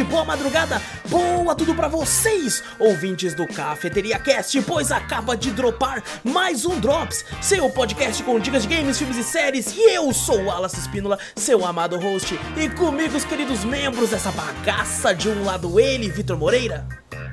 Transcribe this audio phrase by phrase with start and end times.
[0.00, 6.02] tarde, boa madrugada, boa tudo pra vocês, ouvintes do Cafeteria Cast, pois acaba de dropar
[6.24, 10.40] mais um Drops, seu podcast com dicas de games, filmes e séries, e eu sou
[10.40, 15.44] o Wallace Espínola, seu amado host, e comigo os queridos membros dessa bagaça, de um
[15.44, 16.86] lado ele, Vitor Moreira.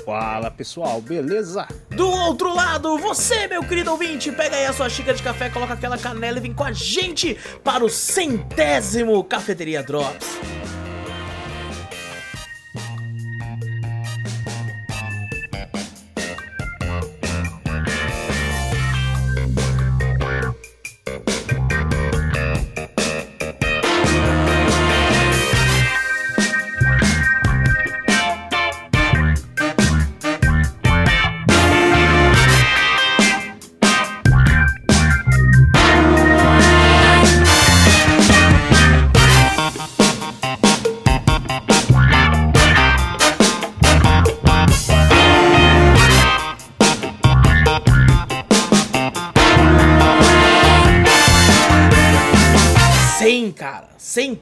[0.05, 1.67] Fala pessoal, beleza?
[1.89, 5.73] Do outro lado, você, meu querido ouvinte, pega aí a sua xícara de café, coloca
[5.73, 10.37] aquela canela e vem com a gente para o centésimo Cafeteria Drops.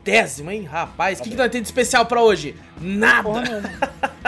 [0.06, 0.64] Centésimo, hein?
[0.64, 2.56] Rapaz, o que, que nós temos de especial pra hoje?
[2.80, 3.24] Nada.
[3.24, 3.72] Porra nenhuma.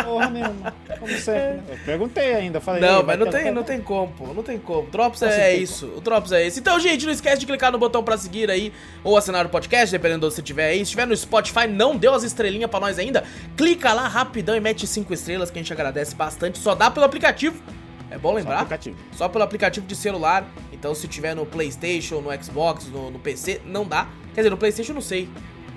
[0.03, 0.73] Porra nenhuma.
[1.00, 1.58] Como sempre.
[1.58, 1.64] né?
[1.70, 2.81] Eu perguntei ainda, falei.
[2.81, 4.33] Não, "Ei, vai mas não tem, não tem como, pô.
[4.33, 4.89] Não tem como.
[4.89, 5.86] Drops Não é, isso.
[5.95, 6.59] O Drops é esse.
[6.59, 9.92] Então, gente, não esquece de clicar no botão pra seguir aí ou assinar o podcast,
[9.92, 10.78] dependendo de onde você estiver aí.
[10.78, 13.23] Se estiver no Spotify, não deu as estrelinhas pra nós ainda.
[13.55, 16.58] Clica lá rapidão e mete cinco estrelas, que a gente agradece bastante.
[16.58, 17.61] Só dá pelo aplicativo.
[18.09, 18.55] É bom Só lembrar?
[18.61, 18.98] aplicativo.
[19.11, 20.48] Só pelo aplicativo de celular.
[20.73, 24.08] Então, se tiver no PlayStation, no Xbox, no, no PC, não dá.
[24.33, 25.30] Quer dizer, no PlayStation eu não sei.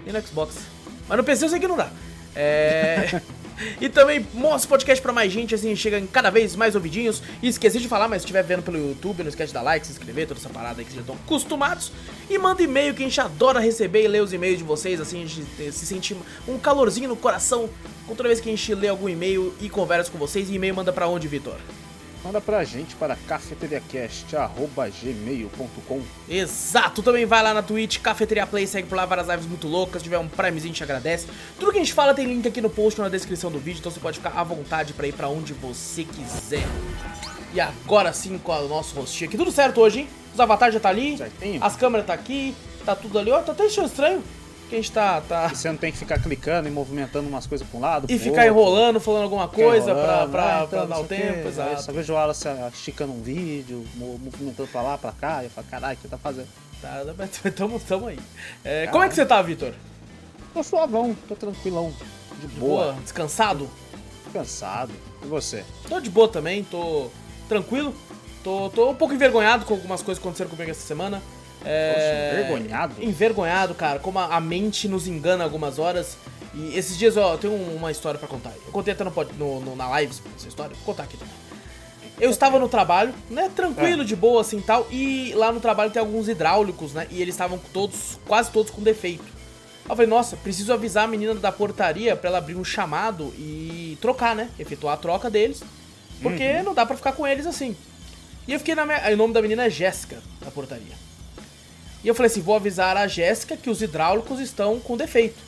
[0.05, 0.57] Nem no Xbox.
[1.09, 1.91] Mas no PC eu sei que não dá.
[2.35, 3.21] É.
[3.81, 7.23] e também mostra o podcast pra mais gente, assim chega em cada vez mais ouvidinhos.
[7.43, 9.87] E esqueci de falar, mas se estiver vendo pelo YouTube, não esquece de dar like,
[9.87, 11.93] se inscrever, toda essa parada aí que vocês já estão acostumados.
[12.29, 15.23] E manda e-mail que a gente adora receber e ler os e-mails de vocês, assim
[15.25, 17.69] a gente se sente um calorzinho no coração
[18.17, 20.51] toda vez que a gente lê algum e-mail e conversa com vocês.
[20.51, 21.57] E e-mail manda pra onde, Vitor?
[22.23, 28.97] Manda pra gente para cafeteriacast.gmail.com Exato, também vai lá na Twitch, Cafeteria Play, segue por
[28.97, 31.27] lá várias lives muito loucas, se tiver um primezinho te agradece.
[31.59, 33.81] Tudo que a gente fala tem link aqui no post ou na descrição do vídeo,
[33.81, 36.67] então você pode ficar à vontade pra ir pra onde você quiser.
[37.55, 40.09] E agora sim com o nosso rostinho aqui, tudo certo hoje, hein?
[40.35, 41.65] Os avatares já tá ali, Certinho.
[41.65, 42.55] as câmeras tá aqui,
[42.85, 44.23] tá tudo ali, ó, tá até estranho
[44.71, 45.21] que a gente tá...
[45.21, 45.51] tá...
[45.53, 48.07] E você não tem que ficar clicando e movimentando umas coisas pra um lado.
[48.09, 48.47] E ficar outro.
[48.47, 51.83] enrolando, falando alguma coisa pra, enrolando, pra, ah, pra então, dar o tempo, Aí exato.
[51.83, 55.43] Só vejo o Wallace esticando um vídeo, mo- movimentando pra lá, pra cá.
[55.43, 56.49] E eu falo, caralho, o que tá fazendo?
[56.81, 57.05] Tá,
[57.55, 58.19] tamo, tamo aí.
[58.65, 59.75] É, como é que você tá, Vitor?
[60.55, 61.93] Tô suavão, tô tranquilão.
[62.41, 63.69] De Boa, boa, descansado?
[64.33, 64.93] cansado.
[65.23, 65.65] E você?
[65.89, 67.11] Tô de boa também, tô
[67.49, 67.95] tranquilo.
[68.43, 71.21] Tô, tô um pouco envergonhado com algumas coisas que aconteceram comigo essa semana.
[71.65, 71.93] É...
[71.93, 72.95] Poxa, envergonhado?
[73.03, 73.99] Envergonhado, cara.
[73.99, 76.17] Como a, a mente nos engana algumas horas.
[76.55, 78.51] E esses dias, ó, eu tenho um- uma história pra contar.
[78.67, 80.75] Eu contei até no, no, no- na live essa história.
[80.77, 81.35] Vou contar aqui também.
[82.19, 84.05] Eu estava no trabalho, né, tranquilo, É.
[84.05, 84.87] de boa, assim, tal.
[84.91, 88.83] E lá no trabalho tem alguns hidráulicos, né, e eles estavam todos, quase todos com
[88.83, 89.25] defeito.
[89.89, 93.97] Eu falei, nossa, preciso avisar a menina da portaria pra ela abrir um chamado e
[94.03, 94.49] trocar, né?
[94.59, 95.63] Efetuar a troca deles.
[96.23, 97.75] Porque não dá pra ficar com eles assim.
[98.47, 99.01] E eu fiquei na minha.
[99.13, 100.95] O nome da menina é Jéssica, da portaria.
[102.03, 105.39] E eu falei assim: vou avisar a Jéssica que os hidráulicos estão com defeito.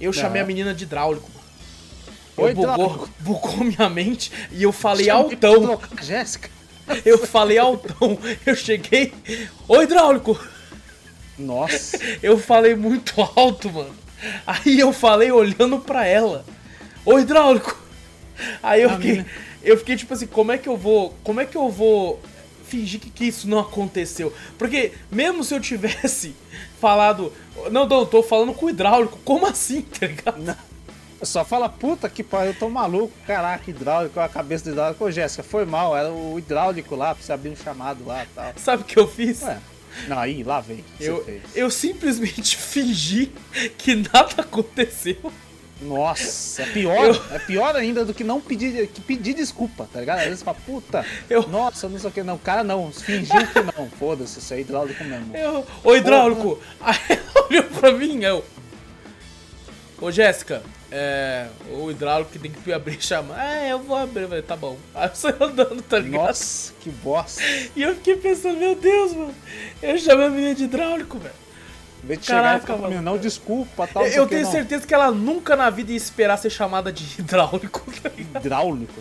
[0.00, 1.28] Eu chamei a menina de hidráulico.
[2.36, 5.80] Oi, bugou, bugou minha mente e eu falei Chamei pra altão.
[6.00, 6.48] Jéssica?
[7.04, 8.18] Eu falei altão.
[8.46, 9.12] Eu cheguei.
[9.66, 10.38] Ô hidráulico!
[11.36, 11.98] Nossa.
[12.22, 13.94] Eu falei muito alto, mano.
[14.44, 16.44] Aí eu falei olhando pra ela.
[17.04, 17.78] Ô hidráulico!
[18.60, 19.24] Aí eu A fiquei.
[19.62, 21.14] Eu fiquei tipo assim, como é que eu vou.
[21.22, 22.20] Como é que eu vou
[22.68, 24.32] fingir que, que isso não aconteceu?
[24.56, 26.34] Porque mesmo se eu tivesse
[26.80, 27.32] falado.
[27.70, 29.18] Não, não, tô falando com o hidráulico.
[29.24, 30.56] Como assim, tá ligado?
[31.22, 35.04] Só fala, puta que pariu, eu tô maluco, caraca, hidráulico, a cabeça do hidráulico.
[35.04, 38.26] Ô, Jéssica, foi mal, era o hidráulico lá, pra você abrir um chamado lá e
[38.28, 38.52] tal.
[38.56, 39.42] Sabe o que eu fiz?
[39.42, 39.58] Ué,
[40.06, 40.84] não, aí, lá vem.
[41.00, 41.26] eu,
[41.56, 43.32] eu simplesmente fingi
[43.76, 45.32] que nada aconteceu.
[45.80, 50.18] Nossa, é pior, é pior ainda do que não pedir, que pedir desculpa, tá ligado?
[50.18, 53.46] Às vezes fala, puta, Eu- nossa, não sei o que, não, o cara não, fingiu
[53.46, 55.36] que não, foda-se, isso é hidráulico mesmo.
[55.36, 56.60] Eu, ô hidráulico!
[56.80, 58.44] Aí ela olhou pra mim, eu.
[60.00, 61.46] Ô Jéssica, é.
[61.72, 63.40] O hidráulico que tem que abrir e chamar.
[63.44, 64.76] É, eu vou abrir, eu falei, tá bom.
[64.94, 66.22] Aí eu saí andando, tá ligado?
[66.22, 67.42] Nossa, que bosta.
[67.76, 69.34] E eu fiquei pensando, meu Deus, mano.
[69.82, 71.34] Eu chamei a menina de hidráulico, velho.
[72.08, 74.50] Vez de Caraca, chegar e falar, não, desculpa, tal, Eu, não eu tenho não.
[74.50, 78.10] certeza que ela nunca na vida ia esperar ser chamada de hidráulico, tá?
[78.16, 78.94] Hidráulico.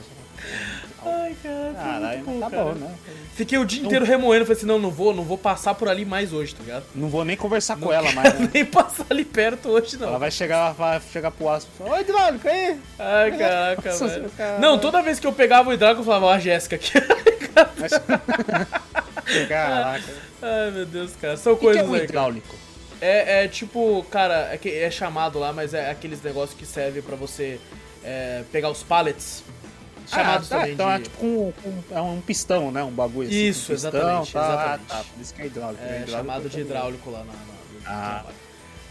[1.06, 2.64] Ai, cara, foi Caralho, bom, tá cara.
[2.66, 2.94] bom, né?
[3.34, 6.04] Fiquei o dia inteiro remoendo, falei assim, não, não vou, não vou passar por ali
[6.04, 6.84] mais hoje, tá ligado?
[6.94, 8.50] Não vou nem conversar com ela mais, né?
[8.54, 10.10] Nem passar ali perto hoje, não.
[10.10, 12.78] Ela vai chegar, vai chegar pro aço e falar, Oi, hidráulico, aí!
[13.00, 14.30] Ai, caraca, Nossa, velho.
[14.36, 14.60] cara.
[14.60, 16.92] Não, toda vez que eu pegava o hidráulico, eu falava, ó, a Jéssica aqui.
[19.48, 20.04] Caraca.
[20.42, 21.38] Ai, meu Deus, cara.
[21.38, 22.36] São O que, é coisas aí, cara.
[23.02, 27.02] É, é tipo, cara, é, que é chamado lá, mas é aqueles negócios que servem
[27.02, 27.60] pra você
[28.04, 29.44] é, pegar os pallets.
[30.08, 31.04] Chamados ah, tá, também então é de...
[31.04, 32.82] tipo um, um- é um pistão, né?
[32.82, 33.46] Um bagulho assim.
[33.48, 34.84] Isso, um pistão, exatamente, tá, exatamente.
[34.90, 35.84] Ah, tá, por isso que é hidráulico.
[35.84, 35.90] né?
[35.90, 38.26] É Hidráulico chamado eu de hidráulico lá na, na- no Ah.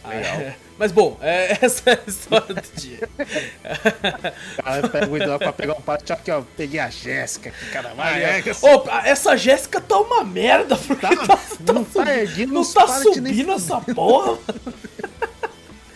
[0.08, 0.37] Legal.
[0.41, 3.08] É, mas bom, é, essa é a história do dia.
[4.62, 6.43] Cara pega o hidráulico pra pegar um pato, aqui, ó.
[6.56, 7.94] Peguei a Jéssica aqui, cara.
[7.94, 11.38] Vai, é, que Opa, essa Jéssica tá uma merda, porque Tá, tá,
[11.73, 14.38] não tá erguendo não tá subindo essa porra.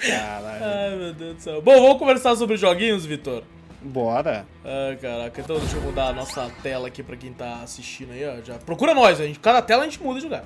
[0.00, 0.64] Caralho.
[0.64, 1.62] Ai, meu Deus do céu.
[1.62, 3.42] Bom, vamos conversar sobre joguinhos, Vitor?
[3.82, 4.46] Bora.
[4.64, 5.40] Ai, caraca.
[5.40, 8.42] Então deixa eu mudar a nossa tela aqui pra quem tá assistindo aí, ó.
[8.42, 10.44] Já procura nós, a gente, cada tela a gente muda de lugar.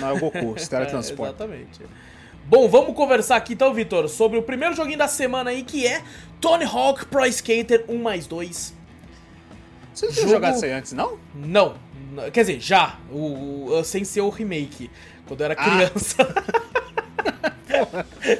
[0.00, 1.44] Não é o Goku, se É, teletransporta.
[1.44, 1.80] exatamente.
[2.46, 6.02] Bom, vamos conversar aqui então, Vitor, sobre o primeiro joguinho da semana aí, que é
[6.40, 8.74] Tony Hawk Pro Skater 1 mais 2.
[9.94, 11.18] Você não tinha Jogo- jogado isso aí antes, não?
[11.34, 11.74] Não,
[12.32, 14.90] quer dizer, já, o, o- sem ser o remake,
[15.26, 15.64] quando eu era Ah.
[15.64, 16.16] criança.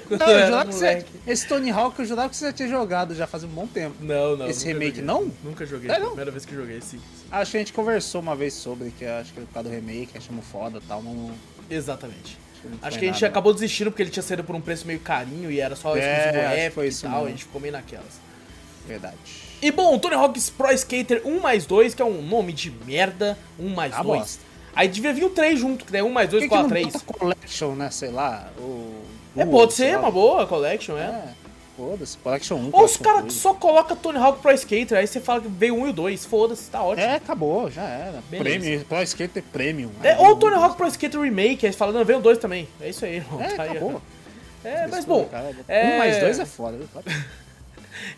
[0.08, 1.06] quando Não, eu jurava que você.
[1.26, 3.96] Esse Tony Hawk eu jurava que você já tinha jogado já faz um bom tempo.
[4.00, 4.48] Não, não.
[4.48, 5.04] Esse remake joguei.
[5.04, 5.32] não?
[5.42, 6.08] Nunca joguei, É, não?
[6.08, 7.00] primeira vez que joguei, sim.
[7.32, 10.10] Acho que a gente conversou uma vez sobre, que acho que por causa do remake,
[10.18, 11.02] achamos foda e tal.
[11.02, 11.32] Não,
[11.70, 12.38] Exatamente.
[12.82, 13.26] Acho que a gente nada.
[13.28, 15.98] acabou desistindo porque ele tinha saído por um preço meio carinho e era só É,
[15.98, 16.32] exclusivo
[16.74, 17.26] que Epic e tal, mesmo.
[17.26, 18.20] a gente ficou meio naquelas.
[18.86, 19.16] Verdade.
[19.62, 23.38] E bom, Tony Hawk's Pro Skater 1 mais 2, que é um nome de merda,
[23.58, 24.18] 1 mais Ah, 2.
[24.20, 24.42] bosta.
[24.76, 26.66] Aí devia vir o 3 junto, que daí 1 mais Por 2 que, que igual
[26.66, 26.86] a 3.
[26.92, 27.90] bota Collection, né?
[27.90, 28.50] Sei lá.
[28.58, 29.02] O,
[29.36, 31.02] É, pode ser uma boa collection, é.
[31.02, 31.24] É,
[31.76, 32.16] foda-se.
[32.18, 32.70] Collection 1.
[32.72, 33.32] Ou os caras 2.
[33.32, 36.24] só colocam Tony Hawk Pro Skater, aí você fala que veio 1 e o 2.
[36.24, 37.06] Foda-se, tá ótimo.
[37.06, 38.22] É, acabou, já era.
[38.30, 39.90] Premium, Pro Skater Premium.
[40.02, 42.22] É, Aí, ou o Tony Hawk Pro Skater Remake, aí você fala, não, veio o
[42.22, 42.68] 2 também.
[42.80, 43.40] É isso aí, irmão.
[43.40, 44.02] É, tá aí, acabou.
[44.64, 45.28] É, mas bom.
[45.68, 46.88] É- Um mais dois é foda, viu?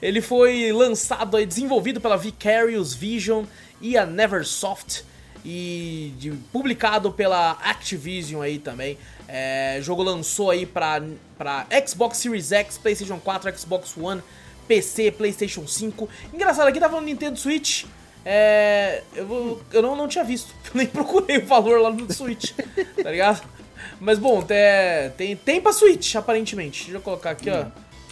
[0.01, 3.45] Ele foi lançado aí, desenvolvido pela Vicarious Vision
[3.81, 5.05] e a Neversoft
[5.45, 8.97] e publicado pela Activision aí também.
[9.29, 11.03] É, o jogo lançou aí pra,
[11.37, 14.23] pra Xbox Series X, PlayStation 4, Xbox One,
[14.69, 16.09] PC, PlayStation 5.
[16.33, 17.85] Engraçado, aqui tava no Nintendo Switch.
[18.25, 22.13] É, eu, vou- eu não, não tinha visto, eu nem procurei o valor lá no
[22.13, 22.53] Switch,
[23.03, 23.47] tá ligado?
[24.01, 24.57] Mas bom, tem,
[25.17, 26.85] tem, tem pra Switch, aparentemente.
[26.85, 27.67] Deixa eu colocar aqui, ó.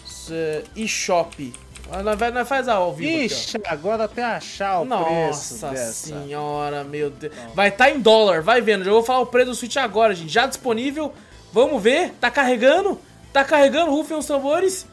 [0.06, 1.52] S- eShop.
[1.90, 3.24] Nós, nós faz ao vivo aqui.
[3.26, 5.92] Ixi, agora até achar o preço Nossa dessa.
[5.92, 7.32] senhora, meu Deus.
[7.54, 8.84] Vai estar em dólar, vai vendo.
[8.84, 10.32] Já vou falar o preço do Switch agora, gente.
[10.32, 11.12] Já disponível.
[11.52, 12.12] Vamos ver.
[12.20, 13.00] Tá carregando.
[13.32, 14.86] Tá carregando, rufem os tambores.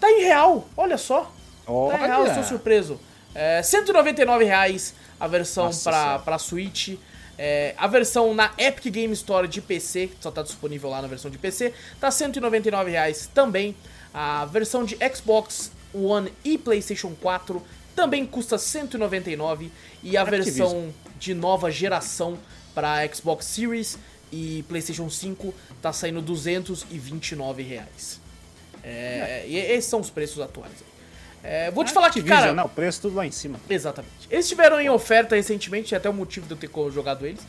[0.00, 1.32] Tá em real, olha só.
[1.66, 2.28] Tá em real, Olha.
[2.28, 3.00] estou surpreso.
[3.34, 6.96] É, 199 reais a versão Nossa pra, Switch.
[7.36, 11.08] É, a versão na Epic Game Store de PC, que só tá disponível lá na
[11.08, 13.74] versão de PC, tá 199 reais também.
[14.12, 17.62] A versão de Xbox One e PlayStation 4
[17.94, 19.70] também custa R$ 199
[20.02, 22.38] e a versão de nova geração
[22.74, 23.98] para Xbox Series
[24.32, 28.20] e PlayStation 5 tá saindo 229 reais.
[28.82, 30.72] É, E esses são os preços atuais.
[31.42, 32.62] É, vou te falar que, cara, né?
[32.62, 33.60] O preço tudo lá em cima.
[33.68, 34.26] Exatamente.
[34.30, 37.40] Eles estiveram em oferta recentemente, até o motivo de eu ter jogado eles.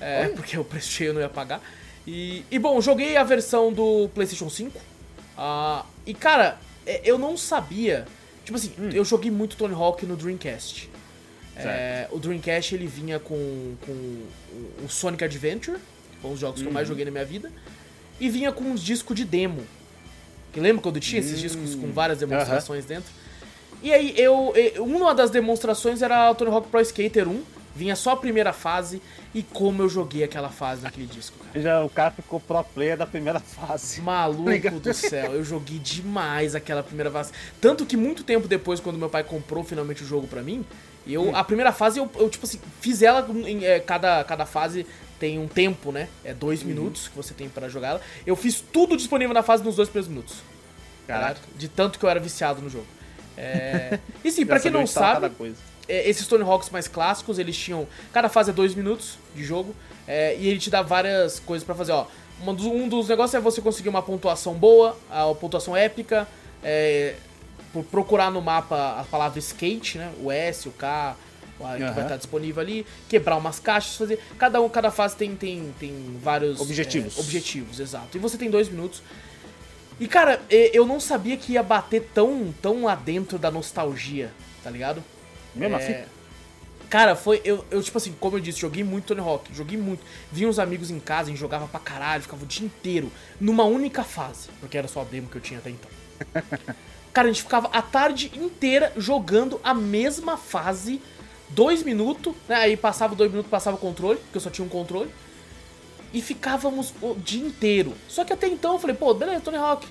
[0.00, 1.60] É, porque o preço cheio eu não ia pagar.
[2.06, 4.78] E, e, bom, joguei a versão do PlayStation 5.
[5.36, 6.58] ah, e cara,
[7.04, 8.06] eu não sabia.
[8.44, 10.88] Tipo assim, eu joguei muito Tony Hawk no Dreamcast.
[11.56, 15.76] É, o Dreamcast ele vinha com, com o- Sonic Adventure,
[16.12, 17.50] que foi um dos jogos que eu mais joguei na minha vida,
[18.20, 19.66] e vinha com uns discos de demo.
[20.52, 23.10] Que lembra quando tinha esses discos com várias demonstrações dentro?
[23.82, 27.42] E aí, eu, eu- Uma das demonstrações era o Tony Hawk Pro Skater 1.
[27.78, 29.00] Vinha só a primeira fase
[29.32, 31.60] e como eu joguei aquela fase naquele disco, cara.
[31.60, 34.00] Já, o cara ficou pro player da primeira fase.
[34.00, 37.30] Maluco do céu, eu joguei demais aquela primeira fase.
[37.60, 40.66] Tanto que muito tempo depois, quando meu pai comprou finalmente o jogo pra mim,
[41.06, 44.84] eu, a primeira fase eu, eu, tipo assim, fiz ela em é, cada, cada fase
[45.20, 46.08] tem um tempo, né?
[46.24, 48.00] É dois minutos que você tem pra jogá-la.
[48.26, 50.36] Eu fiz tudo disponível na fase nos dois primeiros minutos.
[51.06, 51.40] Caraca.
[51.56, 52.86] De tanto que eu era viciado no jogo.
[53.36, 54.00] É...
[54.24, 55.30] E sim, pra quem não sabe.
[55.88, 57.86] É, esses Tony Hawks mais clássicos, eles tinham.
[58.12, 59.74] Cada fase é dois minutos de jogo.
[60.06, 62.06] é, e ele te dá várias coisas pra fazer, ó.
[62.46, 66.26] Um dos, um dos negócios é você conseguir uma pontuação boa, a pontuação épica.
[66.62, 67.14] é,
[67.72, 70.10] por procurar no mapa a palavra skate, né?
[70.22, 71.14] O S, o K,
[71.60, 71.92] o A, que Aham.
[71.92, 72.86] vai estar disponível ali.
[73.10, 74.18] Quebrar umas caixas, fazer.
[74.38, 76.60] Cada, um, cada fase tem, tem, tem vários.
[76.60, 77.18] Objetivos.
[77.18, 78.16] é, objetivos, exato.
[78.16, 79.02] E você tem dois minutos.
[80.00, 84.30] E cara, e- eu não sabia que ia bater tão, tão lá dentro da nostalgia,
[84.64, 85.02] tá ligado?
[85.58, 86.08] Mesma É, fita?
[86.88, 87.40] Cara, foi.
[87.44, 89.54] Eu, eu, tipo assim, como eu disse, joguei muito Tony Hawk.
[89.54, 90.02] Joguei muito.
[90.32, 93.12] Vi uns amigos em casa, a gente jogava pra caralho, ficava o dia inteiro.
[93.40, 94.48] Numa única fase.
[94.60, 95.90] Porque era só a demo que eu tinha até então.
[97.12, 101.00] Cara, a gente ficava a tarde inteira jogando a mesma fase.
[101.50, 102.56] Dois minutos, né?
[102.56, 105.10] Aí passava dois minutos, passava o controle, porque eu só tinha um controle.
[106.12, 107.94] E ficávamos o dia inteiro.
[108.06, 109.86] Só que até então eu falei, pô, beleza, Tony Hawk.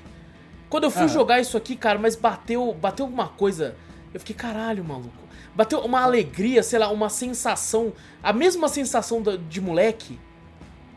[0.69, 1.09] Quando eu fui Aham.
[1.09, 3.75] jogar isso aqui, cara, mas bateu, bateu alguma coisa.
[4.13, 5.26] Eu fiquei, caralho, maluco.
[5.57, 7.91] Bateu uma alegria, sei lá, uma sensação.
[8.23, 10.17] A mesma sensação de moleque.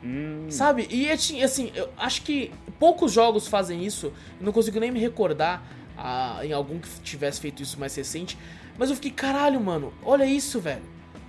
[0.05, 0.87] Hum, Sabe?
[0.90, 4.07] E é ti- assim, eu acho que poucos jogos fazem isso.
[4.38, 5.62] Eu não consigo nem me recordar
[5.97, 8.37] ah, em algum que tivesse feito isso mais recente.
[8.79, 10.83] Mas eu fiquei, caralho, mano, olha isso, velho.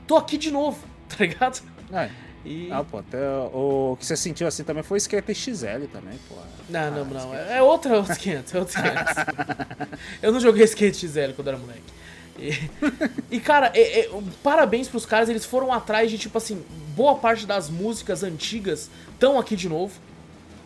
[0.06, 1.62] Tô aqui de novo, tá ligado?
[1.94, 2.10] é.
[2.44, 2.70] E.
[2.72, 3.20] Ah, pô, até
[3.54, 6.36] o que você sentiu assim também foi Skate XL também, pô.
[6.70, 7.18] Não, não, Ah, não.
[7.36, 7.50] skate.
[7.52, 9.16] É, é outra, outros 500, é outros 500.
[10.24, 11.82] eu não joguei skate XL quando era moleque.
[12.42, 12.70] E,
[13.36, 14.10] e, cara, é- é,
[14.44, 16.64] parabéns pros caras, eles foram atrás de, tipo assim,
[16.96, 19.94] boa parte das músicas antigas estão aqui de novo,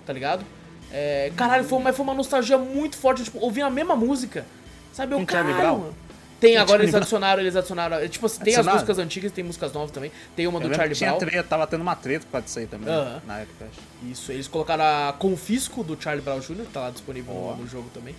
[0.05, 0.46] tá ligado?
[0.91, 4.46] É, caralho, foi, mas foi uma nostalgia muito forte, tipo, ouvir a mesma música,
[4.94, 5.13] sabe?
[5.13, 5.94] Eu, caralho.
[6.39, 8.75] Tem, agora eles adicionaram, eles adicionaram, é, tipo assim, tem as Adicionaram?
[8.75, 11.20] músicas antigas, tem músicas novas também, tem uma Eu do Charlie que tinha Brown.
[11.20, 13.22] treta, tava tendo uma treta por causa disso aí também, Aham.
[13.25, 13.65] na época.
[13.72, 14.12] acho.
[14.12, 17.55] Isso, eles colocaram a Confisco do Charlie Brown Jr., tá lá disponível Ó.
[17.55, 18.15] no, jogo também.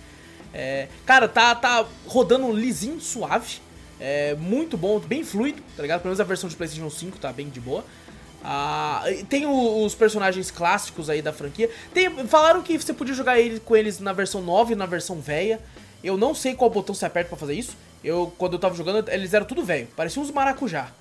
[0.53, 3.59] É, cara, tá, tá rodando lisinho, suave.
[3.99, 6.01] É, muito bom, bem fluido, tá ligado?
[6.01, 7.83] Pelo menos a versão de PlayStation 5 tá bem de boa.
[8.43, 11.69] Ah, tem os personagens clássicos aí da franquia.
[11.93, 15.19] Tem- falaram que você podia jogar ele, com eles na versão nova e na versão
[15.19, 15.59] velha.
[16.03, 17.75] Eu não sei qual botão você aperta pra fazer isso.
[18.03, 19.87] Eu, quando eu tava jogando, eles eram tudo velho.
[19.95, 20.91] Pareciam uns maracujá.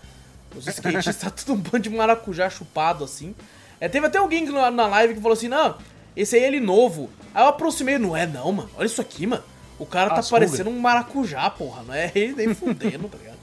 [0.57, 3.35] Os skatistas tá tudo um bando de maracujá chupado assim.
[3.79, 5.77] É, teve até alguém na, na live que falou assim: Não,
[6.17, 7.11] esse aí é ele novo.
[7.37, 8.71] Aí eu aproximei, não é não, mano.
[8.79, 9.45] Olha isso aqui, mano.
[9.79, 11.83] O cara tá As parecendo um maracujá, porra.
[11.83, 13.37] Não é ele nem fudendo, tá ligado?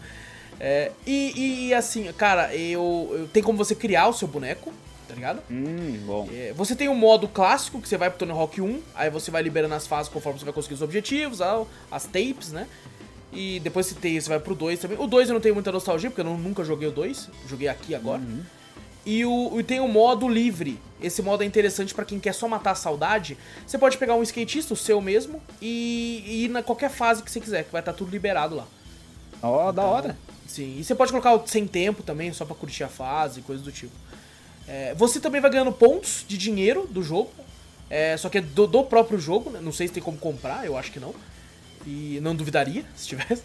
[0.60, 3.28] É, e, e, assim, cara, eu, eu.
[3.28, 4.74] Tem como você criar o seu boneco,
[5.08, 5.44] tá ligado?
[5.48, 6.28] Hum, bom.
[6.34, 9.30] É, você tem o modo clássico, que você vai pro Tony Hawk 1, aí você
[9.30, 11.40] vai liberando as fases conforme você vai conseguir os objetivos,
[11.92, 12.66] as tapes, né?
[13.32, 14.98] E depois você, tem, você vai pro 2 também.
[15.00, 17.68] O 2 eu não tenho muita nostalgia, porque eu não- nunca joguei o 2, joguei
[17.68, 18.22] aqui agora.
[19.06, 20.80] E, o, e tem o modo livre.
[21.02, 23.38] Esse modo é interessante pra quem quer só matar a saudade.
[23.68, 27.30] Você pode pegar um skatista, o seu mesmo, e, e ir na qualquer fase que
[27.30, 28.68] você quiser, que vai estar tudo liberado lá.
[29.42, 30.18] Ó, da hora.
[30.48, 33.64] Sim, e você pode colocar o sem tempo também, só pra curtir a fase, coisas
[33.64, 33.94] do tipo.
[34.68, 37.32] É, você também vai ganhando pontos de dinheiro do jogo,
[37.90, 39.60] é, só que é do, do próprio jogo, né?
[39.62, 41.14] não sei se tem como comprar, eu acho que não.
[41.86, 43.44] E não duvidaria se tivesse.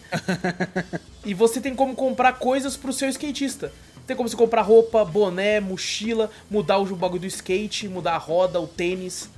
[1.26, 3.72] e você tem como comprar coisas pro seu skatista.
[4.08, 8.58] Tem como você comprar roupa, boné, mochila, mudar o bagulho do skate, mudar a roda,
[8.58, 9.28] o tênis.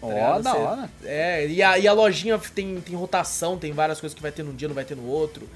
[0.00, 0.42] tá Ó, ligado?
[0.42, 0.90] da hora.
[1.04, 4.42] É, e a, e a lojinha tem, tem rotação, tem várias coisas que vai ter
[4.42, 5.46] num dia, não vai ter no outro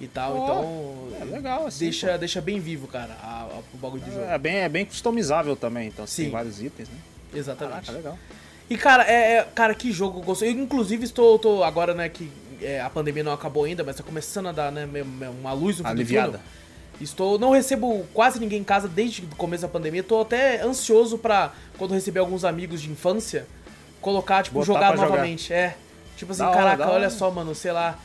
[0.00, 0.36] e tal.
[0.36, 1.20] Ó, então.
[1.20, 4.24] é legal assim, Deixa, deixa bem vivo, cara, a- a- o bagulho do jogo.
[4.24, 6.24] É bem, é bem customizável também, então Sim.
[6.24, 6.96] tem vários itens, né?
[7.32, 7.86] Exatamente.
[7.86, 8.18] Caraca, legal.
[8.68, 10.44] E, cara, é, é- cara, que jogo gostoso.
[10.50, 12.28] Eu, inclusive, estou, tô agora, né, que
[12.60, 14.88] é, a pandemia não acabou ainda, mas tá começando a dar, né,
[15.40, 16.26] uma luz no fim do Aliviada.
[16.32, 16.42] túnel.
[17.00, 20.02] Estou, não recebo quase ninguém em casa desde o começo da pandemia.
[20.02, 23.46] Tô até ansioso pra, quando receber alguns amigos de infância,
[24.00, 25.08] colocar, tipo, Botar jogar pra jogar.
[25.10, 25.52] novamente.
[25.52, 25.76] É.
[26.16, 26.92] Tipo assim, hora, caraca, hora.
[26.92, 27.98] olha só, mano, sei lá,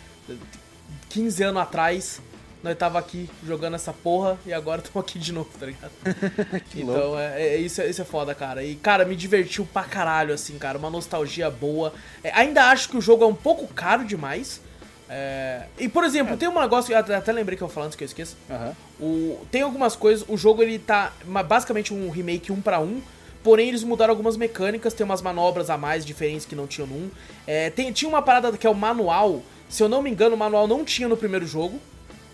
[1.09, 2.21] 15 anos atrás,
[2.63, 5.91] nós tava aqui jogando essa porra e agora estamos aqui de novo, tá ligado?
[6.71, 8.63] Que então, é, é- isso, é- isso é foda, cara.
[8.63, 10.77] E, cara, me divertiu pra caralho, assim, cara.
[10.77, 11.93] Uma nostalgia boa.
[12.23, 14.61] É, ainda acho que o jogo é um pouco caro demais.
[15.09, 18.03] É, e, por exemplo, tem um negócio, eu até lembrei que eu falar antes que
[18.03, 18.35] eu esqueça.
[18.49, 18.75] Aham.
[18.99, 21.13] O, tem algumas coisas, o jogo ele tá
[21.45, 23.01] basicamente um remake um pra um,
[23.43, 26.95] porém eles mudaram algumas mecânicas, tem umas manobras a mais diferentes que não tinham no
[26.95, 27.11] 1.
[27.45, 30.39] É, tem, tinha uma parada que é o manual, se eu não me engano, o
[30.39, 31.79] manual não tinha no primeiro jogo.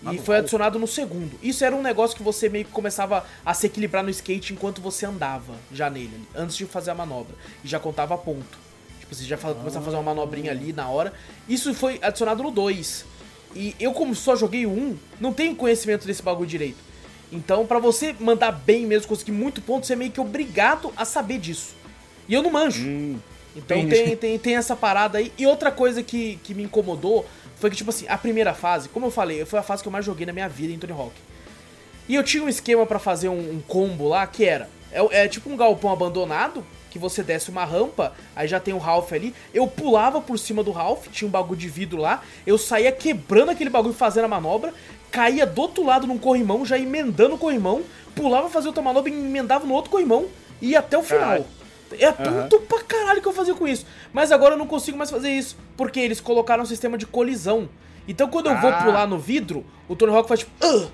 [0.00, 0.24] E Manual?
[0.24, 1.38] foi adicionado no segundo.
[1.40, 4.80] Isso era um negócio que você meio que começava a se equilibrar no skate enquanto
[4.80, 7.36] você andava já nele, antes de fazer a manobra.
[7.62, 8.58] E já contava ponto.
[9.12, 11.12] Tipo, você já fa- começava a fazer uma manobrinha ali na hora.
[11.48, 13.04] Isso foi adicionado no 2.
[13.54, 16.78] E eu, como só joguei o 1, não tenho conhecimento desse bagulho direito.
[17.30, 21.04] Então, pra você mandar bem mesmo, conseguir muito ponto, você é meio que obrigado a
[21.04, 21.74] saber disso.
[22.28, 22.82] E eu não manjo.
[22.86, 23.18] Hum,
[23.56, 24.02] Então entendi.
[24.04, 25.32] tem, tem, tem essa parada aí.
[25.38, 27.26] E outra coisa que, que me incomodou
[27.56, 29.92] foi que, tipo assim, a primeira fase, como eu falei, foi a fase que eu
[29.92, 31.12] mais joguei na minha vida em Tony Hawk.
[32.08, 35.28] E eu tinha um esquema pra fazer um, um combo lá que era: é, é
[35.28, 39.34] tipo um galpão abandonado, que você desce uma rampa, aí já tem o Ralph ali.
[39.54, 43.50] Eu pulava por cima do Ralph, tinha um bagulho de vidro lá, eu saía quebrando
[43.50, 44.74] aquele bagulho fazendo a manobra,
[45.10, 47.80] caía do outro lado num corrimão, já emendando o corrimão,
[48.14, 50.26] pulava fazer outra manobra e emendava no outro corrimão
[50.60, 51.20] e ia até o final.
[51.20, 51.44] Caralho.
[51.98, 53.84] É tonto pra caralho que eu fazia com isso.
[54.12, 55.56] Mas agora eu não consigo mais fazer isso.
[55.76, 57.68] Porque eles colocaram um sistema de colisão.
[58.08, 58.82] Então quando eu vou Ah.
[58.82, 60.50] pular no vidro, o Tony Hawk faz tipo.
[60.66, 60.88] "Ugh",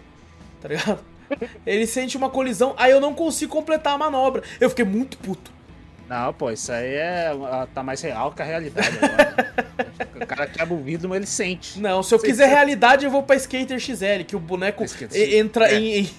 [0.61, 0.99] tá ligado?
[1.65, 4.43] Ele sente uma colisão, aí eu não consigo completar a manobra.
[4.61, 5.53] Eu fiquei muito puto.
[6.09, 7.31] Não, pô, isso aí é,
[7.75, 9.55] tá mais real que a realidade agora.
[10.23, 11.79] o cara quebra o vidro, mas ele sente.
[11.79, 15.75] Não, se eu quiser realidade, eu vou pra Skater XL, que o boneco entra é.
[15.75, 16.11] em, em,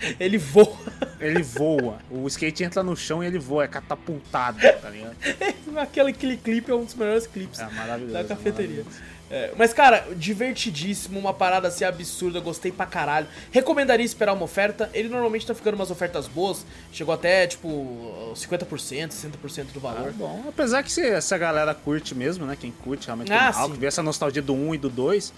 [0.18, 0.76] Ele voa.
[1.20, 1.98] Ele voa.
[2.10, 5.16] O skate entra no chão e ele voa, é catapultado, tá ligado?
[5.76, 7.66] Aquele, aquele clipe é um dos melhores clipes é,
[8.12, 8.84] da cafeteria.
[9.30, 13.26] É, mas, cara, divertidíssimo, uma parada assim absurda, gostei pra caralho.
[13.50, 14.90] Recomendaria esperar uma oferta.
[14.94, 20.08] Ele normalmente tá ficando umas ofertas boas, chegou até tipo 50%, 60% do valor.
[20.08, 22.56] Ah, bom, apesar que se essa galera curte mesmo, né?
[22.58, 25.32] Quem curte realmente ah, algo, vê essa nostalgia do 1 e do 2,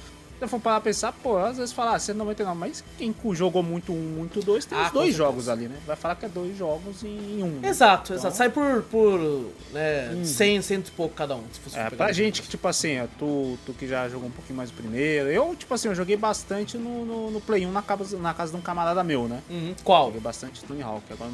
[0.46, 4.00] se for parar pensar, pô, às vezes falar ah, 199, mas quem jogou muito um,
[4.00, 5.76] muito dois, tem ah, os dois jogos ali, né?
[5.86, 7.60] Vai falar que é dois jogos em um.
[7.60, 7.68] Né?
[7.68, 8.16] Exato, então...
[8.16, 8.36] exato.
[8.36, 9.18] Sai por, por
[9.72, 10.24] né, hum.
[10.24, 11.42] 100, 100 e pouco cada um.
[11.52, 14.56] Se fosse é, pra gente que, tipo assim, tu, tu que já jogou um pouquinho
[14.56, 17.82] mais o primeiro, eu, tipo assim, eu joguei bastante no, no, no Play 1 na
[17.82, 19.42] casa, na casa de um camarada meu, né?
[19.50, 19.74] Uhum.
[19.84, 20.06] Qual?
[20.06, 21.30] Joguei bastante Tony Hawk, agora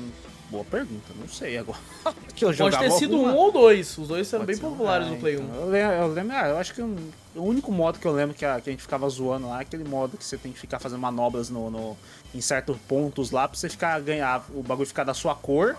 [0.48, 1.78] Boa pergunta, não sei agora.
[2.34, 3.32] que eu Pode ter sido alguma...
[3.32, 3.98] um ou dois.
[3.98, 5.42] Os dois são bem populares no Play 1.
[5.42, 6.96] Então, eu lembro, eu, lembro ah, eu acho que um,
[7.34, 9.62] o único modo que eu lembro que a, que a, gente ficava zoando lá é
[9.62, 11.96] aquele modo que você tem que ficar fazendo manobras no, no
[12.32, 15.76] em certos pontos lá pra você ficar ganhar, o bagulho ficar da sua cor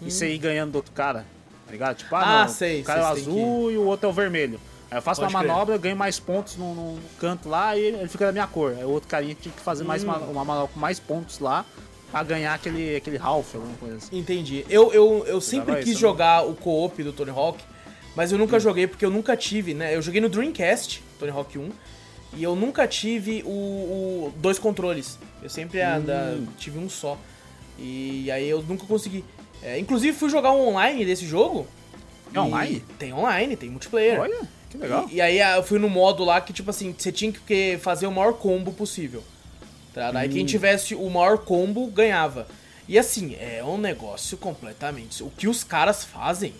[0.00, 0.06] hum.
[0.06, 1.26] e você ir ganhando do outro cara.
[1.66, 1.96] Tá ligado?
[1.96, 3.74] Tipo, ah, ah não, sei, o cara é o azul que...
[3.74, 4.60] e o outro é o vermelho.
[4.90, 5.50] Aí eu faço Pode uma crer.
[5.50, 8.76] manobra, eu ganho mais pontos no, no, canto lá e ele fica da minha cor.
[8.76, 9.88] Aí o outro carinha tinha que fazer hum.
[9.88, 11.64] mais uma, uma manobra com mais pontos lá
[12.14, 14.16] pra ganhar aquele, aquele Ralph, alguma coisa assim.
[14.16, 14.64] Entendi.
[14.70, 16.48] Eu, eu, eu sempre quis isso, jogar né?
[16.48, 17.58] o co-op do Tony Hawk,
[18.14, 18.60] mas eu nunca hum.
[18.60, 19.96] joguei porque eu nunca tive, né?
[19.96, 21.70] Eu joguei no Dreamcast, Tony Hawk 1,
[22.34, 25.18] e eu nunca tive o, o dois controles.
[25.42, 26.46] Eu sempre hum.
[26.56, 27.18] tive um só.
[27.76, 29.24] E aí eu nunca consegui.
[29.60, 31.66] É, inclusive fui jogar um online desse jogo.
[32.32, 32.80] É online?
[32.96, 34.20] Tem online, tem multiplayer.
[34.20, 34.40] Olha,
[34.70, 35.08] que legal.
[35.10, 38.06] E, e, aí eu fui no modo lá que, tipo assim, você tinha que fazer
[38.06, 39.22] o maior combo possível.
[39.94, 40.10] Tá?
[40.10, 40.32] Daí hum.
[40.32, 42.46] quem tivesse o maior combo ganhava.
[42.86, 45.22] E assim, é um negócio completamente.
[45.22, 46.52] O que os caras fazem.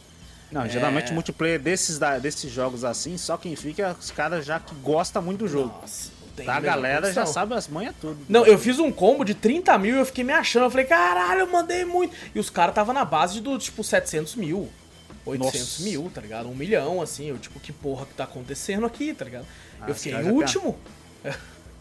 [0.51, 0.69] Não, é...
[0.69, 4.75] geralmente o multiplayer desses, desses jogos assim, só quem fica é os caras já que
[4.77, 5.75] gostam muito do jogo.
[5.81, 8.19] Nossa, tem tá, a galera já sabe as manhas tudo.
[8.29, 10.65] Não, eu fiz um combo de 30 mil e eu fiquei me achando.
[10.65, 12.15] Eu falei, caralho, eu mandei muito.
[12.35, 14.69] E os caras tava na base do tipo 700 mil.
[15.27, 15.83] 800 Nossa.
[15.83, 16.49] mil, tá ligado?
[16.49, 17.29] Um milhão, assim.
[17.29, 19.47] Eu, tipo, que porra que tá acontecendo aqui, tá ligado?
[19.81, 20.79] Ah, eu fiquei em último.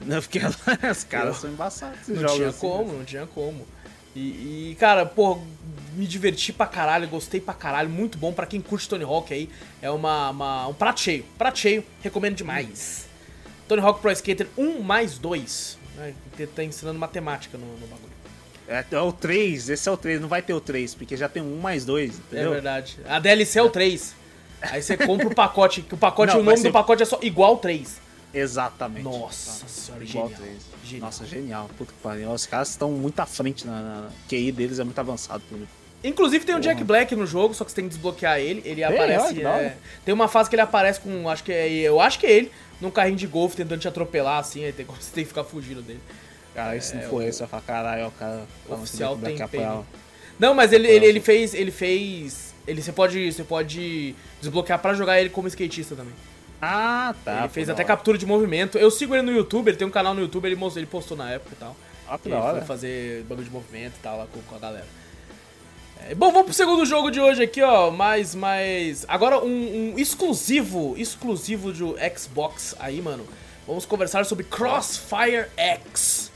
[0.06, 0.40] Não, porque
[0.92, 2.08] os caras são embaçados.
[2.08, 2.98] Não tinha assim, como, né?
[2.98, 3.68] não tinha como.
[4.16, 5.40] E, e, cara, pô,
[5.96, 9.50] me diverti pra caralho, gostei pra caralho, muito bom pra quem curte Tony Hawk aí.
[9.82, 13.08] É uma, uma um prato cheio, prato cheio, recomendo demais.
[13.68, 15.80] Tony Hawk Pro Skater 1 mais 2.
[15.96, 16.14] Né?
[16.56, 18.14] Tá ensinando matemática no, no bagulho.
[18.68, 21.28] É, é, o 3, esse é o 3, não vai ter o 3, porque já
[21.28, 22.52] tem um mais 2, entendeu?
[22.52, 22.98] É verdade.
[23.06, 24.16] A DLC é o 3.
[24.62, 26.70] Aí você compra o pacote, que o pacote, não, o nome ser...
[26.70, 28.00] do pacote é só igual 3.
[28.34, 29.04] Exatamente.
[29.04, 30.32] Nossa senhora, genial.
[30.84, 31.06] genial.
[31.06, 31.70] Nossa, genial.
[31.78, 32.32] Puta que pariu.
[32.32, 35.44] Os caras estão muito à frente na, na QI deles, é muito avançado.
[35.48, 35.68] Tudo.
[36.04, 38.62] Inclusive tem o Jack Black no jogo, só que você tem que desbloquear ele.
[38.66, 39.42] Ele aparece.
[39.42, 41.30] É, tem uma fase que ele aparece com.
[41.30, 41.70] Acho que é.
[41.70, 44.86] Eu acho que é ele, num carrinho de golfe tentando te atropelar, assim, aí tem,
[45.00, 46.02] você tem que ficar fugindo dele.
[46.54, 48.44] Cara, isso é, não foi isso, vai falar, caralho, o cara.
[48.68, 49.38] Oficial tem
[50.38, 51.54] Não, mas ele, ele, ele fez.
[51.54, 52.54] Ele fez.
[52.68, 53.32] Ele, você pode.
[53.32, 56.14] Você pode desbloquear pra jogar ele como skatista também.
[56.66, 57.40] Ah, tá.
[57.40, 58.78] Ele fez até captura de movimento.
[58.78, 61.18] Eu sigo ele no YouTube, ele tem um canal no YouTube, ele, mostrou, ele postou
[61.18, 61.76] na época e tal.
[62.08, 62.58] Ah, que da hora.
[62.60, 64.86] Foi fazer bagulho de movimento e tal lá com, com a galera.
[66.08, 67.92] É, bom, vamos pro segundo jogo de hoje aqui, ó.
[67.92, 69.04] Mais, mais.
[69.10, 73.26] Agora um, um exclusivo, exclusivo do Xbox aí, mano.
[73.68, 76.32] Vamos conversar sobre Crossfire X.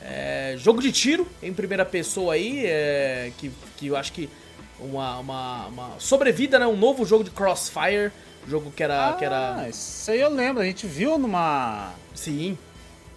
[0.00, 4.30] É, jogo de tiro em primeira pessoa aí, é, que, que eu acho que
[4.78, 6.66] uma, uma, uma sobrevida, né?
[6.66, 8.10] Um novo jogo de Crossfire
[8.48, 9.10] Jogo que era.
[9.10, 9.68] Ah, que era...
[9.68, 11.92] Isso aí eu lembro, a gente viu numa.
[12.14, 12.56] Sim.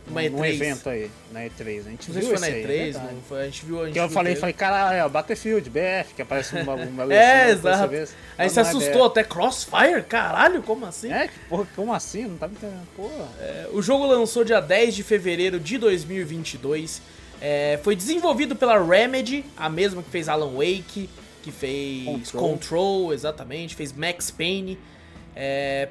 [0.05, 0.31] Numa E3.
[0.31, 1.79] Num evento aí, na E3.
[1.79, 3.81] A gente não viu foi na E3, aí, não foi, a gente viu.
[3.81, 7.51] A gente que eu falei, falei, cara, é Battlefield, BF, que aparece numa uma É,
[7.51, 7.93] exato.
[8.38, 11.12] Aí você assustou até Crossfire, caralho, como assim?
[11.12, 12.25] É, que porra, como assim?
[12.25, 13.29] Não tá me entendendo, porra.
[13.39, 17.01] É, o jogo lançou dia 10 de fevereiro de 2022.
[17.39, 21.09] É, foi desenvolvido pela Remedy, a mesma que fez Alan Wake,
[21.41, 24.77] que fez Control, Control exatamente, fez Max Payne
[25.36, 25.88] é,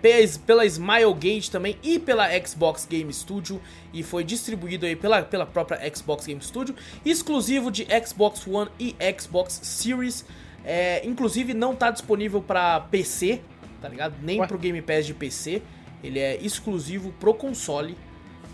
[0.46, 3.61] pela Smilegate também e pela Xbox Game Studio
[3.92, 6.74] e foi distribuído aí pela, pela própria Xbox Game Studio,
[7.05, 10.24] exclusivo de Xbox One e Xbox Series.
[10.64, 13.40] É, inclusive não está disponível para PC,
[13.81, 14.14] tá ligado?
[14.22, 14.46] Nem Ué?
[14.46, 15.62] pro Game Pass de PC.
[16.02, 17.96] Ele é exclusivo pro console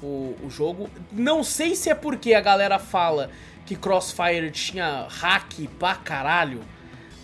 [0.02, 0.88] o, o jogo.
[1.12, 3.30] Não sei se é porque a galera fala
[3.66, 6.62] que Crossfire tinha hack pra caralho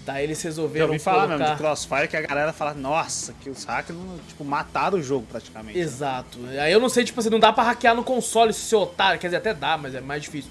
[0.05, 1.39] Daí eles Eu resolveram ouvi falar colocar...
[1.39, 5.27] mesmo de Crossfire que a galera fala, nossa, que os hackers tipo, mataram o jogo
[5.31, 5.79] praticamente.
[5.79, 6.39] Exato.
[6.61, 9.19] Aí eu não sei, tipo assim, não dá pra hackear no console se você otário.
[9.19, 10.51] Quer dizer, até dá, mas é mais difícil.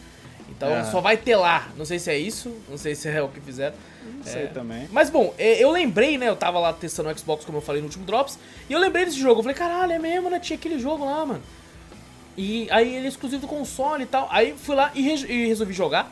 [0.50, 0.84] Então É.
[0.86, 1.68] só vai ter lá.
[1.78, 3.76] Não sei se é isso, não sei se é o que fizeram.
[4.18, 4.48] Não sei É.
[4.48, 4.88] também.
[4.92, 6.28] Mas bom, é, eu lembrei, né?
[6.30, 9.06] Eu tava lá testando o Xbox, como eu falei no último Drops, e eu lembrei
[9.06, 9.40] desse jogo.
[9.40, 10.40] Eu falei, caralho, é mesmo, né?
[10.40, 11.42] Tinha aquele jogo lá, mano.
[12.36, 14.28] E aí ele é exclusivo do console e tal.
[14.32, 16.12] Aí fui lá e, re- e resolvi jogar.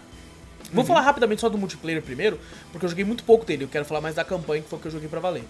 [0.74, 2.40] Vou falar rapidamente só do multiplayer primeiro,
[2.72, 3.64] porque eu joguei muito pouco dele.
[3.66, 5.44] Eu quero falar mais da campanha, que foi o que eu joguei pra valer.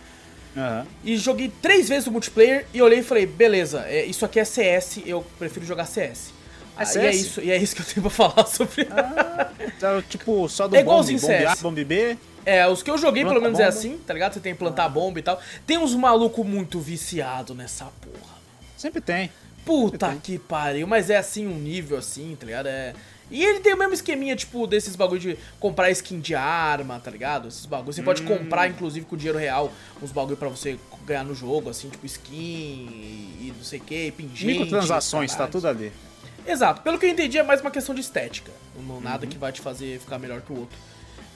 [0.58, 0.86] Aham.
[1.04, 4.44] E joguei três vezes o multiplayer e olhei e falei, beleza, é, isso aqui é
[4.46, 6.34] CS, eu prefiro jogar CS.
[6.78, 7.16] É Ah, E, é CS?
[7.22, 8.88] isso, e é isso que eu tenho pra falar sobre.
[9.78, 11.62] Então, tipo, só do É bomb, igualzinho bombe A, CS.
[11.62, 12.18] bombe B.
[12.46, 13.78] É, os que eu joguei pelo Planta menos é bomba.
[13.78, 14.34] assim, tá ligado?
[14.34, 15.40] Você tem que plantar bomba e tal.
[15.66, 18.36] Tem uns maluco muito viciado nessa porra.
[18.76, 19.30] Sempre tem.
[19.64, 22.66] Puta que pariu, mas é assim, um nível assim, tá ligado?
[22.66, 22.96] É...
[23.32, 27.10] E ele tem o mesmo esqueminha, tipo, desses bagulho de comprar skin de arma, tá
[27.10, 27.48] ligado?
[27.48, 27.94] Esses bagulho.
[27.94, 28.06] Você Hum.
[28.06, 32.06] pode comprar, inclusive, com dinheiro real, uns bagulho pra você ganhar no jogo, assim, tipo
[32.06, 32.36] skin
[33.40, 34.46] e, não sei o que, pingente.
[34.46, 35.92] Microtransações, tá tudo ali.
[36.46, 38.52] Exato, pelo que eu entendi é mais uma questão de estética.
[38.76, 39.02] Não Uhum.
[39.02, 40.78] nada que vai te fazer ficar melhor que o outro.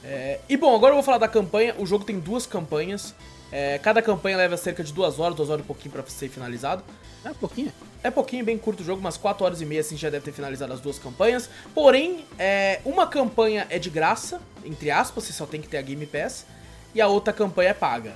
[0.04, 1.74] É, e bom, agora eu vou falar da campanha.
[1.78, 3.14] O jogo tem duas campanhas.
[3.52, 6.82] É, cada campanha leva cerca de duas horas, duas horas e pouquinho pra ser finalizado.
[7.24, 7.72] É pouquinho.
[8.02, 10.32] É pouquinho, bem curto o jogo, umas 4 horas e meia assim já deve ter
[10.32, 11.48] finalizado as duas campanhas.
[11.74, 15.82] Porém, é, uma campanha é de graça, entre aspas, você só tem que ter a
[15.82, 16.46] Game Pass,
[16.94, 18.14] e a outra campanha é paga.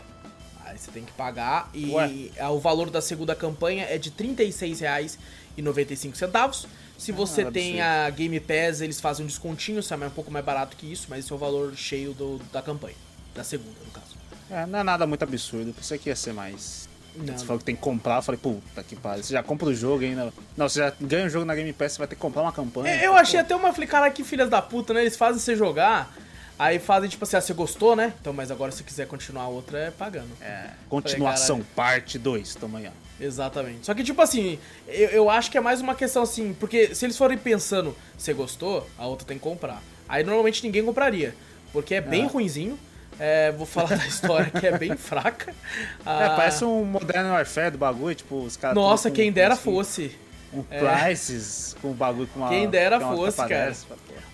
[0.64, 2.30] Aí você tem que pagar e Ué.
[2.50, 6.66] o valor da segunda campanha é de R$ 36,95.
[6.96, 10.04] Se você Ah, tem a Game Pass, eles fazem um descontinho, sabe?
[10.04, 12.60] É um pouco mais barato que isso, mas esse é o valor cheio do- da
[12.62, 12.94] campanha.
[13.34, 14.09] Da segunda, no caso.
[14.50, 15.72] É, não é nada muito absurdo.
[15.72, 16.88] Pensei que ia ser mais.
[17.14, 17.36] Não.
[17.36, 19.22] Você falou que tem que comprar, eu falei, puta que pariu.
[19.24, 20.32] Você já compra o jogo ainda.
[20.56, 22.52] Não, você já ganha o jogo na Game Pass, você vai ter que comprar uma
[22.52, 22.88] campanha.
[22.94, 23.72] É, Eu achei até uma.
[23.72, 25.00] Falei, cara, que filhas da puta, né?
[25.02, 26.14] Eles fazem você jogar,
[26.58, 28.12] aí fazem tipo assim, ah, você gostou, né?
[28.20, 30.30] Então, mas agora se quiser continuar a outra é pagando.
[30.40, 32.90] É, continuação, Falei, parte 2, tamo aí, ó.
[33.22, 33.84] Exatamente.
[33.84, 34.58] Só que, tipo assim,
[34.88, 38.32] eu, eu acho que é mais uma questão assim, porque se eles forem pensando, você
[38.32, 39.82] gostou, a outra tem que comprar.
[40.08, 41.34] Aí normalmente ninguém compraria,
[41.72, 42.28] porque é bem Ah.
[42.28, 42.78] ruinzinho.
[43.20, 45.50] É, vou falar da história que é bem fraca.
[45.50, 45.54] É,
[46.06, 48.74] Ah, parece um Modern Warfare do bagulho, tipo, os caras.
[48.74, 50.16] Nossa, quem dera fosse.
[50.52, 50.80] Um É.
[50.80, 52.48] Prices com o bagulho com uma.
[52.48, 53.72] Quem dera fosse, cara.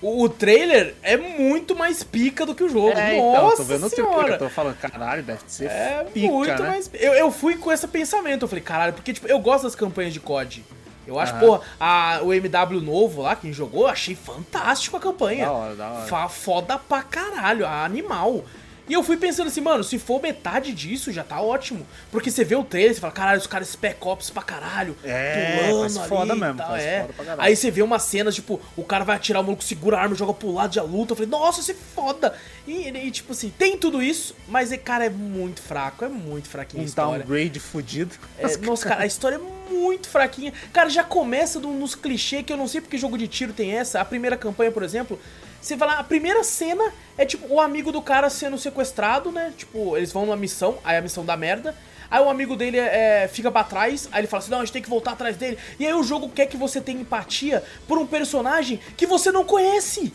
[0.01, 2.91] O, o trailer é muito mais pica do que o jogo.
[2.97, 4.33] É, Nossa então, tô vendo o trailer, senhora.
[4.35, 6.69] eu tô falando, caralho, deve ser É pica, muito né?
[6.69, 6.91] mais.
[6.95, 8.43] Eu, eu fui com esse pensamento.
[8.43, 10.65] Eu falei, caralho, porque tipo, eu gosto das campanhas de COD.
[11.07, 11.41] Eu acho, Aham.
[11.41, 15.45] porra, a, o MW novo lá, quem jogou, achei fantástico a campanha.
[15.47, 16.29] Da hora, da hora.
[16.29, 18.43] Foda pra caralho, a animal.
[18.89, 21.85] E eu fui pensando assim, mano, se for metade disso, já tá ótimo.
[22.11, 24.97] Porque você vê o trailer, você fala, caralho, os caras Spec Ops pra caralho.
[25.03, 27.01] É, pulando ali foda mesmo, tal, é.
[27.03, 27.49] foda pra caralho.
[27.49, 30.15] Aí você vê umas cenas, tipo, o cara vai atirar, o maluco segura a arma,
[30.15, 31.13] joga pro lado de a luta.
[31.13, 32.35] Eu falei, nossa, isso é foda.
[32.67, 36.83] E, e, tipo assim, tem tudo isso, mas, cara, é muito fraco, é muito fraquinho
[36.83, 37.19] a Um história.
[37.25, 38.15] downgrade fudido.
[38.39, 40.53] É, nossa, cara, a história é muito fraquinha.
[40.73, 43.73] Cara, já começa no- nos clichês que eu não sei porque jogo de tiro tem
[43.73, 44.01] essa.
[44.01, 45.19] A primeira campanha, por exemplo,
[45.67, 49.53] você vai lá, a primeira cena é tipo o amigo do cara sendo sequestrado, né?
[49.57, 51.75] Tipo, eles vão numa missão, aí a missão dá merda.
[52.09, 54.73] Aí o amigo dele é, fica pra trás, aí ele fala assim: não, a gente
[54.73, 55.59] tem que voltar atrás dele.
[55.79, 59.45] E aí o jogo quer que você tenha empatia por um personagem que você não
[59.45, 60.13] conhece.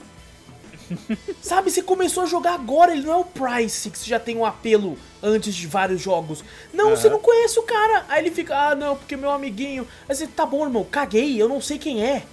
[1.42, 4.38] Sabe, você começou a jogar agora, ele não é o Price, que você já tem
[4.38, 6.46] um apelo antes de vários jogos.
[6.74, 7.18] Não, você Aham.
[7.18, 8.06] não conhece o cara.
[8.08, 9.86] Aí ele fica, ah, não, porque meu amiguinho.
[10.08, 12.24] Aí você, tá bom, irmão, caguei, eu não sei quem é.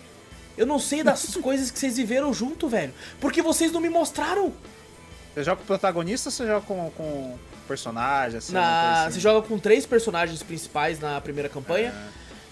[0.58, 2.92] Eu não sei das coisas que vocês viveram junto, velho.
[3.20, 4.52] Porque vocês não me mostraram.
[5.34, 8.52] Você joga com o protagonista ou você joga com, com personagem, assim?
[8.52, 9.20] Na, coisa Você assim?
[9.20, 11.94] joga com três personagens principais na primeira campanha.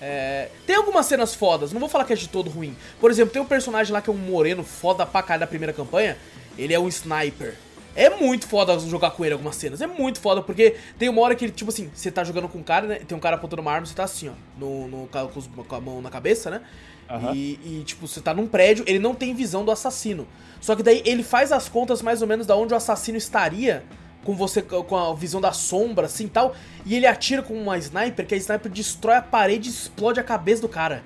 [0.00, 2.76] É, tem algumas cenas fodas, não vou falar que é de todo ruim.
[3.00, 5.72] Por exemplo, tem um personagem lá que é um moreno foda pra caralho da primeira
[5.72, 6.16] campanha.
[6.58, 7.54] Ele é um sniper.
[7.94, 9.80] É muito foda jogar com ele algumas cenas.
[9.80, 12.58] É muito foda, porque tem uma hora que ele, tipo assim, você tá jogando com
[12.58, 12.96] um cara, né?
[13.08, 15.74] Tem um cara apontando uma arma, você tá assim, ó, no, no, com, os- com
[15.74, 16.60] a mão na cabeça, né?
[17.08, 17.34] Aham.
[17.34, 20.26] E, e, tipo, você tá num prédio, ele não tem visão do assassino.
[20.60, 23.84] Só que daí ele faz as contas mais ou menos da onde o assassino estaria
[24.24, 26.54] com você com a visão da sombra, assim tal.
[26.84, 30.24] E ele atira com uma sniper, que a sniper destrói a parede e explode a
[30.24, 31.04] cabeça do cara.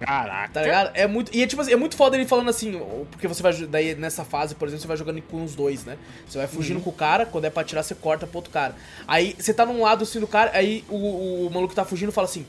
[0.00, 0.52] Caraca.
[0.52, 0.90] Tá ligado?
[0.94, 1.34] É muito.
[1.34, 2.80] E é tipo assim, é muito foda ele falando assim,
[3.10, 3.52] porque você vai.
[3.66, 5.96] Daí nessa fase, por exemplo, você vai jogando com os dois, né?
[6.28, 8.76] Você vai fugindo com o cara, quando é pra atirar, você corta pro outro cara.
[9.08, 12.12] Aí você tá num lado assim do cara, aí o, o maluco que tá fugindo
[12.12, 12.46] fala assim.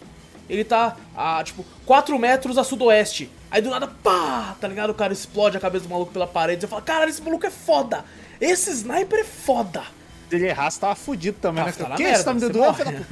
[0.49, 3.29] Ele tá a, tipo, 4 metros a sudoeste.
[3.51, 4.55] Aí do nada, pá!
[4.59, 4.89] Tá ligado?
[4.89, 6.61] O cara explode a cabeça do maluco pela parede.
[6.61, 8.03] Você fala, caralho, esse maluco é foda!
[8.41, 9.83] Esse sniper é foda!
[10.29, 11.71] Se ele errasse, tava fudido também, Ah, né?
[11.71, 12.53] tá Que merda, você tá me dando.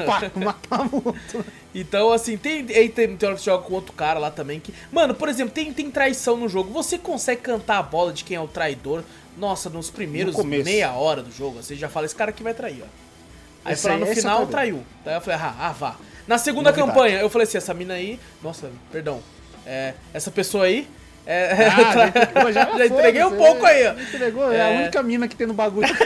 [0.06, 1.46] Pá, matava o outro.
[1.74, 4.60] Então, assim, tem, aí tem, tem hora que você joga com outro cara lá também
[4.60, 4.74] que.
[4.92, 6.72] Mano, por exemplo, tem, tem traição no jogo.
[6.74, 9.04] Você consegue cantar a bola de quem é o traidor.
[9.38, 12.56] Nossa, nos primeiros No meia hora do jogo, você já fala, esse cara aqui vai
[12.56, 12.86] trair, ó.
[13.64, 14.84] Aí aí- no é final, traiu.
[15.06, 15.96] Daí eu falei, ah, ah, vá.
[16.28, 16.92] Na segunda Novidade.
[16.94, 18.20] campanha, eu falei assim, essa mina aí.
[18.44, 19.22] Nossa, perdão.
[19.66, 20.88] É, essa pessoa aí.
[21.26, 22.12] É, Ah,
[22.52, 23.94] já já, já entreguei um foda-se, pouco aí, ó.
[23.94, 24.62] Entregou, é.
[24.62, 24.78] a É.
[24.82, 25.88] única mina que tem no bagulho.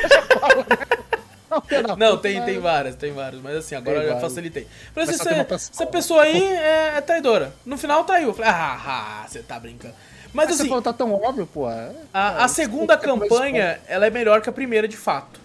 [1.49, 3.41] Não, da Não, tem, tem várias, tem várias.
[3.41, 4.31] Mas assim, agora Tem eu várias.
[4.31, 4.67] facilitei.
[4.93, 5.71] Falei assim, essa, pessoa.
[5.73, 7.53] essa pessoa aí é, é traidora.
[7.65, 8.29] No final traiu.
[8.29, 9.93] Eu falei, ah, ah, você tá brincando.
[10.33, 11.69] Mas Mas você assim, falou, tá tão óbvio, pô.
[11.69, 14.95] é- a, a é, segunda desculpa, mas campanha, ela é melhor que a primeira, de
[14.95, 15.41] fato.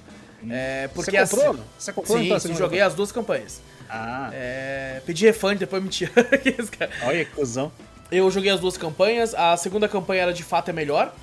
[0.49, 1.51] É, porque Você comprou?
[1.51, 3.61] assim- Você comprou, Sim, então, a sim, segunda joguei as duas campanhas.
[3.89, 6.13] Ah, É, pedi refund, depois me tira.
[6.33, 6.91] Aqueles cara.
[7.05, 7.71] olha que cuzão.
[8.11, 9.35] Eu joguei as duas campanhas.
[9.35, 11.15] A segunda campanha, ela de fato é melhor.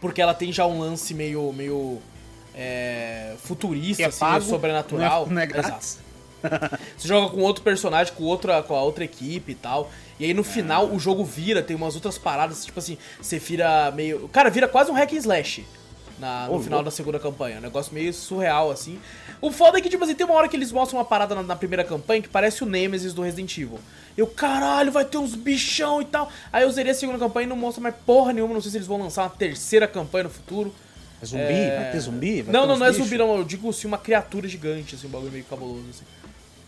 [0.00, 1.52] Porque ela tem já um lance meio.
[1.52, 2.00] meio
[2.54, 5.26] é, futurista, é assim, meio pago, sobrenatural.
[5.26, 5.98] Não é, não é grátis.
[6.96, 9.90] Você joga com outro personagem, com outra, com a outra equipe e tal.
[10.20, 10.44] E aí no Ah.
[10.44, 14.28] final o jogo vira, tem umas outras paradas, tipo assim, você vira meio.
[14.28, 15.64] Cara, vira quase um hack and slash
[16.18, 16.84] na, no Ô, final louco.
[16.84, 17.58] da segunda campanha.
[17.58, 18.98] Um negócio meio surreal, assim.
[19.40, 21.42] O foda é que, tipo assim, tem uma hora que eles mostram uma parada na,
[21.42, 23.78] na primeira campanha que parece o Nemesis do Resident Evil.
[24.16, 26.28] Eu, caralho, vai ter uns bichão e tal.
[26.52, 28.54] Aí eu zerei a segunda campanha e não mostra mais porra nenhuma.
[28.54, 30.74] Não sei se eles vão lançar uma terceira campanha no futuro.
[31.22, 31.42] É zumbi?
[31.42, 32.42] É, Vai ter zumbi?
[32.42, 33.04] Vai não, ter não, não é bichos?
[33.04, 33.36] zumbi, não.
[33.36, 36.04] Eu digo assim, uma criatura gigante, assim, um bagulho meio cabuloso, assim.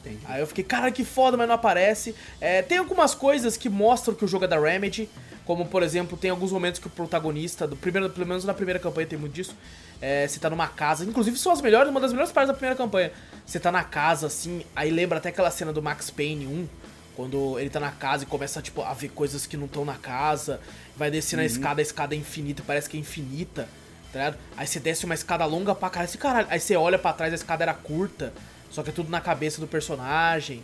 [0.00, 0.22] Entendi.
[0.26, 2.14] Aí eu fiquei, cara, que foda, mas não aparece.
[2.40, 5.08] É, tem algumas coisas que mostram que o jogo é da Remedy,
[5.44, 8.78] como por exemplo, tem alguns momentos que o protagonista, do primeiro, pelo menos na primeira
[8.78, 9.54] campanha tem muito disso.
[10.00, 12.76] É, você tá numa casa, inclusive são as melhores, uma das melhores partes da primeira
[12.76, 13.12] campanha.
[13.44, 16.68] Você tá na casa, assim, aí lembra até aquela cena do Max Payne 1,
[17.14, 19.96] quando ele tá na casa e começa, tipo, a ver coisas que não estão na
[19.96, 20.60] casa,
[20.96, 23.68] vai descendo a escada, a escada é infinita, parece que é infinita,
[24.10, 24.38] tá ligado?
[24.56, 27.36] Aí você desce uma escada longa pra caralho, caralho, aí você olha pra trás, a
[27.36, 28.32] escada era curta,
[28.70, 30.62] só que é tudo na cabeça do personagem.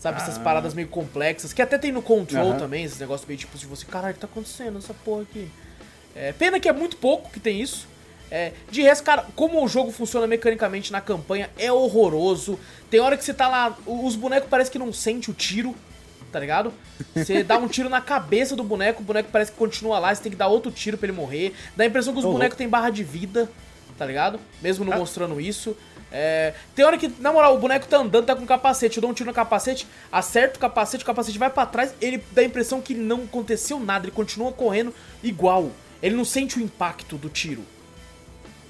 [0.00, 0.40] Sabe, essas Ah.
[0.40, 2.58] paradas meio complexas, que até tem no Control Aham.
[2.58, 5.46] também, esses negócios meio tipo de você, caralho, o que tá acontecendo essa porra aqui?
[6.16, 7.86] É, pena que é muito pouco que tem isso.
[8.30, 12.58] É, de resto, cara, como o jogo funciona mecanicamente na campanha é horroroso.
[12.90, 15.74] Tem hora que você tá lá, os bonecos parecem que não sente o tiro,
[16.32, 16.72] tá ligado?
[17.14, 20.22] Você dá um tiro na cabeça do boneco, o boneco parece que continua lá, você
[20.22, 21.52] tem que dar outro tiro pra ele morrer.
[21.76, 23.50] Dá a impressão que os Ô, bonecos têm barra de vida,
[23.98, 24.40] tá ligado?
[24.62, 24.98] Mesmo não Ah.
[24.98, 25.76] mostrando isso.
[26.12, 29.10] É, tem hora que, na moral, o boneco tá andando, tá com capacete, eu dou
[29.10, 32.44] um tiro no capacete, acerto o capacete, o capacete vai pra trás, ele dá a
[32.44, 34.92] impressão que não aconteceu nada, ele continua correndo
[35.22, 35.70] igual.
[36.02, 37.62] Ele não sente o impacto do tiro.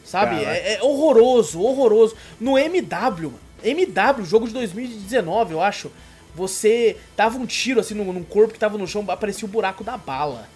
[0.05, 0.43] Sabe?
[0.45, 2.17] É, é horroroso, horroroso.
[2.41, 3.41] No MW, mano.
[3.63, 5.91] MW, jogo de 2019, eu acho.
[6.35, 9.85] Você dava um tiro assim num, num corpo que tava no chão, aparecia o buraco
[9.85, 10.49] da bala.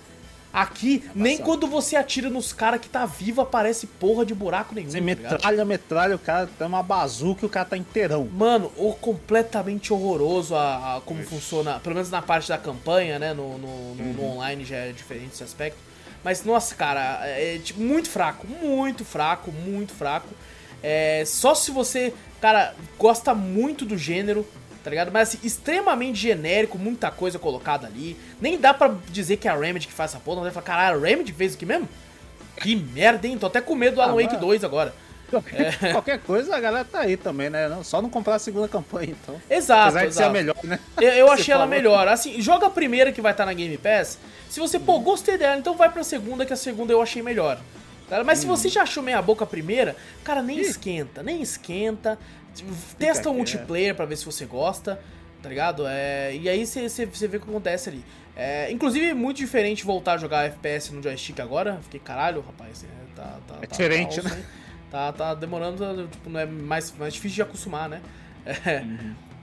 [0.54, 4.88] Aqui, nem quando você atira nos caras que tá vivo aparece porra de buraco nenhum.
[4.88, 8.28] Você tá metralha, metralha, o cara tem uma bazuca e o cara tá inteirão.
[8.32, 13.34] Mano, o completamente horroroso a, a- como funciona, pelo menos na parte da campanha, né?
[13.34, 15.78] No, no, no- no online já é diferente esse aspecto.
[16.22, 20.28] Mas, nossa, cara, é tipo, muito fraco, muito fraco, muito fraco.
[20.82, 24.46] É, só se você, cara, gosta muito do gênero,
[24.84, 25.10] tá ligado?
[25.10, 28.16] Mas assim, extremamente genérico, muita coisa colocada ali.
[28.40, 30.66] Nem dá pra dizer que é a Remedy que faz essa porra, não vai falar,
[30.66, 31.88] caralho, a Remedy fez isso aqui mesmo?
[32.60, 33.36] Que merda, hein?
[33.38, 34.94] Tô até com medo do Ah, Alan Wake mas- 2 agora.
[35.30, 37.68] Qualquer, qualquer coisa, a galera tá aí também, né?
[37.68, 39.40] Não- Só não comprar a segunda campanha, então.
[39.50, 40.78] Exato, Apesar de ser a melhor, né?
[41.00, 41.74] Eu, eu achei ela falou.
[41.76, 42.06] melhor.
[42.06, 44.18] Assim, joga a primeira que vai estar na Game Pass.
[44.48, 47.58] Se você, pô, gostei dela, então vai pra segunda, que a segunda eu achei melhor.
[48.08, 50.60] Cara, Mas se você já achou meia boca a primeira, cara, nem Ih.
[50.60, 52.18] esquenta, nem esquenta.
[52.98, 55.00] Testa o multiplayer pra ver se você gosta,
[55.42, 55.84] tá ligado?
[55.86, 58.04] É, e aí você vê o que acontece ali.
[58.36, 61.78] É, inclusive, muito diferente voltar a jogar FPS no joystick agora.
[61.82, 64.44] Fiquei, caralho, rapaz, é, tá, tá, É tá- diferente, tá, né?
[64.90, 68.00] Tá, tá demorando, tipo, não é mais, mais difícil de acostumar, né?
[68.66, 68.84] É.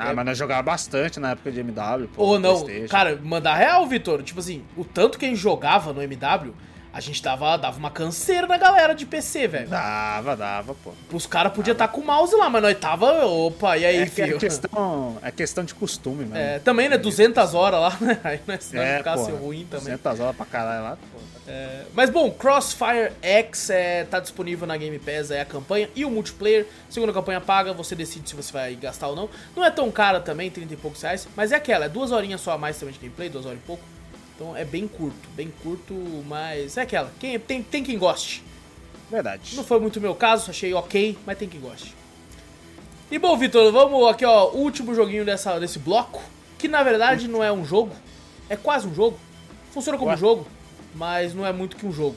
[0.03, 2.23] Ah, mas nós jogava bastante na época de MW, pô.
[2.23, 4.23] Ou não, cara, mandar real, Vitor.
[4.23, 6.55] Tipo assim, o tanto que a gente jogava no MW,
[6.93, 9.69] a gente dava, dava uma canseira na galera de PC, velho.
[9.69, 10.91] Dava, dava, pô.
[11.13, 14.01] Os caras podiam estar com o mouse lá, mas nós tava, opa, e aí, É,
[14.01, 14.37] é filho?
[14.37, 16.35] questão, é questão de costume, mesmo.
[16.37, 18.19] É, também, né, 200 horas lá, né?
[18.23, 19.85] Aí nós, É, ficasse ruim também.
[19.95, 21.19] 200 horas pra caralho lá, pô.
[21.47, 26.05] É, mas bom, Crossfire X é, tá disponível na Game Pass, é a campanha e
[26.05, 26.67] o multiplayer.
[26.89, 29.29] Segunda campanha paga, você decide se você vai gastar ou não.
[29.55, 32.41] Não é tão cara também, 30 e poucos reais, mas é aquela, é duas horinhas
[32.41, 33.83] só a mais também de gameplay, duas horas e pouco.
[34.41, 35.93] Então é bem curto, bem curto,
[36.27, 37.11] mas é aquela.
[37.19, 38.43] Quem, tem, tem quem goste.
[39.07, 39.55] Verdade.
[39.55, 41.93] Não foi muito o meu caso, achei ok, mas tem quem goste.
[43.11, 46.23] E bom, Vitor, vamos aqui, ó, último joguinho dessa, desse bloco,
[46.57, 47.91] que na verdade não é um jogo,
[48.49, 49.19] é quase um jogo.
[49.71, 50.15] Funciona como Ué?
[50.15, 50.47] um jogo,
[50.95, 52.15] mas não é muito que um jogo.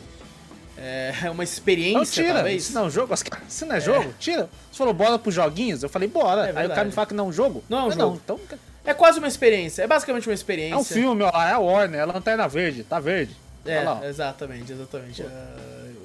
[0.79, 2.35] É uma experiência, Não, tira.
[2.37, 2.63] talvez.
[2.63, 3.15] Isso não é um jogo?
[3.47, 4.15] Isso não é jogo?
[4.19, 4.49] Tira.
[4.73, 5.83] Você falou bora pros joguinhos?
[5.83, 6.49] Eu falei, bora.
[6.49, 7.63] É Aí o cara me fala que não é um jogo?
[7.69, 8.21] Não é um Mas jogo.
[8.25, 8.41] então
[8.85, 9.83] É quase uma experiência.
[9.83, 10.75] É basicamente uma experiência.
[10.75, 11.31] é um filme, ó.
[11.43, 12.85] É a Warner, é a Lanterna Verde.
[12.85, 13.35] Tá verde.
[13.65, 15.23] É, exatamente, exatamente.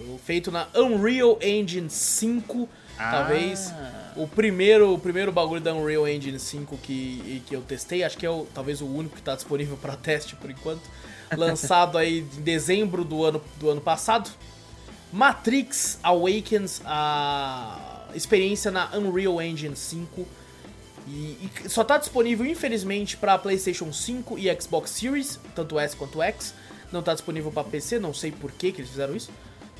[0.07, 3.11] O feito na Unreal Engine 5, Ah.
[3.11, 3.73] talvez
[4.15, 8.25] o primeiro, o primeiro bagulho da Unreal Engine 5 que, que eu testei, acho que
[8.25, 10.81] é o, talvez o único que está disponível para teste por enquanto.
[11.35, 14.29] Lançado aí em dezembro do ano, do ano passado.
[15.11, 20.25] Matrix Awakens, a experiência na Unreal Engine 5.
[21.09, 26.21] E, e só tá disponível, infelizmente, para PlayStation 5 e Xbox Series, tanto S quanto
[26.21, 26.53] X.
[26.91, 29.31] Não tá disponível para PC, não sei por que que eles fizeram isso.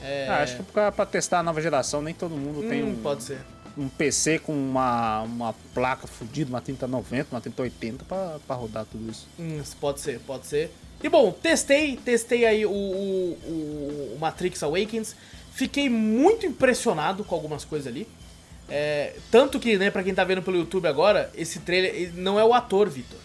[0.02, 2.92] É, Ah, acho que pra, pra testar a nova geração, nem todo mundo tem hum,
[2.92, 3.40] um, pode ser.
[3.78, 9.10] um PC com uma, uma placa fodida, uma 3090, uma 3080 pra, pra rodar tudo
[9.12, 9.28] isso.
[9.40, 10.72] Hum, pode ser, pode ser.
[11.04, 15.16] E bom, testei, testei aí o, o- o Matrix Awakens.
[15.54, 18.08] Fiquei muito impressionado com algumas coisas ali.
[18.70, 22.44] É, tanto que, né, pra quem tá vendo pelo YouTube agora, esse trailer não é
[22.44, 23.20] o ator, Vitor.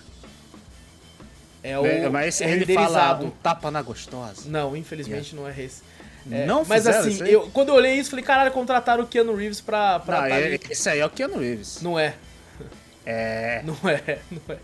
[1.63, 3.27] É o É, Mas é ele fala renderizado.
[3.27, 4.43] um tapa na gostosa.
[4.49, 5.83] Não, infelizmente não é esse.
[6.31, 9.35] É, Não mas assim, isso eu, quando eu olhei isso, falei, caralho, contrataram o Keanu
[9.35, 11.83] Reeves pra, pra Não, tá é- esse aí é o Keanu Reeves.
[11.83, 12.15] Não é,
[13.05, 14.59] É, não é, não é.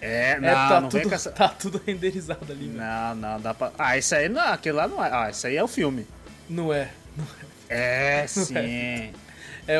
[0.00, 1.30] é, não, É, tá, não tudo, essa...
[1.30, 2.78] tá tudo renderizado ali, velho.
[2.78, 3.70] Não, não, dá pra...
[3.78, 5.08] Ah, esse aí não, aquele lá não é.
[5.12, 6.04] Ah, esse aí é o filme.
[6.48, 6.90] Não é.
[7.68, 8.54] É, sim.
[8.56, 9.10] É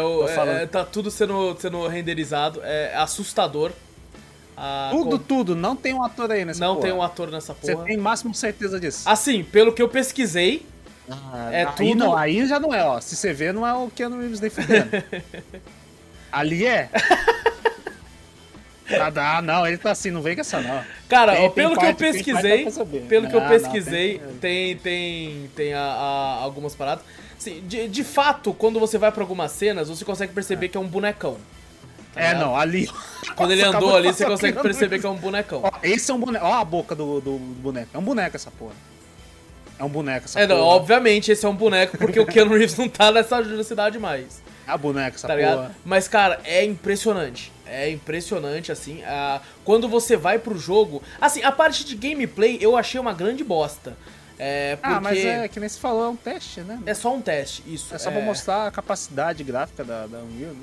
[0.00, 0.56] o, Tô falando.
[0.58, 2.60] é, tá tudo sendo, sendo renderizado.
[2.64, 3.70] É assustador.
[4.56, 5.56] Ah, tudo, com- tudo.
[5.56, 6.86] Não tem um ator aí nessa Não porra.
[6.86, 7.84] tem um ator nessa Você porra.
[7.86, 9.02] tem máximo certeza disso.
[9.08, 10.64] Assim, pelo que eu pesquisei,
[11.10, 13.00] Ah, é aí tudo- não, aí já não é, ó.
[13.00, 14.90] Se você vê, não é o Keanu Reeves nem fudendo.
[16.32, 16.88] Ali é.
[19.16, 20.84] Ah, não, ele tá assim, não vem com essa não.
[21.08, 22.64] cara, Tem- ó, tem pelo que eu parte- parte pesquisei,
[23.08, 27.02] pelo que eu Não, não, pesquisei, tem- tem tem tem a- a- algumas paradas.
[27.50, 30.80] Assim, de, de fato, quando você vai pra algumas cenas, você consegue perceber que é
[30.80, 31.36] um bonecão.
[32.14, 32.40] tá É, ligado?
[32.46, 32.88] não, ali.
[33.36, 35.60] Quando ele Nossa, andou ali, você consegue perceber que é um bonecão.
[35.62, 36.44] Ó, esse é um boneco.
[36.46, 37.88] Ó a boca do, do boneco.
[37.92, 38.72] É um boneco essa porra.
[39.78, 40.68] É um boneco essa É, não, porra.
[40.68, 44.40] obviamente esse é um boneco, porque o Keanu Reeves não tá nessa velocidade mais.
[44.66, 45.46] É a boneca essa tá porra.
[45.50, 45.74] ligado?
[45.84, 47.52] Mas, cara, é impressionante.
[47.66, 49.02] É impressionante, assim.
[49.04, 51.02] ah, quando você vai pro jogo.
[51.20, 53.96] Assim, a parte de gameplay eu achei uma grande bosta.
[54.38, 56.80] É, porque Ah, mas é que nem se falou, é um teste, né?
[56.84, 57.94] é só um teste, isso.
[57.94, 60.62] É só pra mostrar a capacidade gráfica da, da Unreal, né?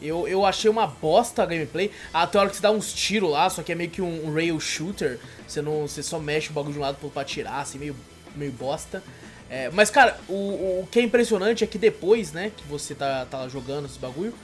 [0.00, 1.90] Eu, eu achei uma bosta a gameplay.
[2.14, 4.28] Até a hora que você dá uns tiros lá, só que é meio que um,
[4.28, 5.18] um rail shooter.
[5.46, 5.88] Você não.
[5.88, 7.96] Você só mexe o bagulho de um lado pro outro pra atirar, assim, meio,
[8.36, 9.02] meio bosta.
[9.50, 10.34] É, mas, cara, o,
[10.82, 14.34] o que é impressionante é que depois, né, que você tá, tá jogando esse bagulho,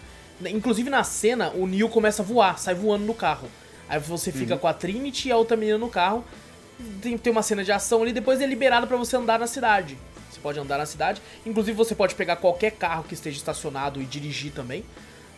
[0.41, 3.49] né, inclusive na cena, o Neo começa a voar, sai voando no carro.
[3.89, 6.25] Aí você fica com a Trinity e a outra menina no carro.
[7.01, 9.99] Tem, tem uma cena de ação ali, depois é liberado pra você andar na cidade.
[10.31, 11.23] Você pode andar na cidade.
[11.47, 14.85] Inclusive, você pode pegar qualquer carro que esteja estacionado e dirigir também.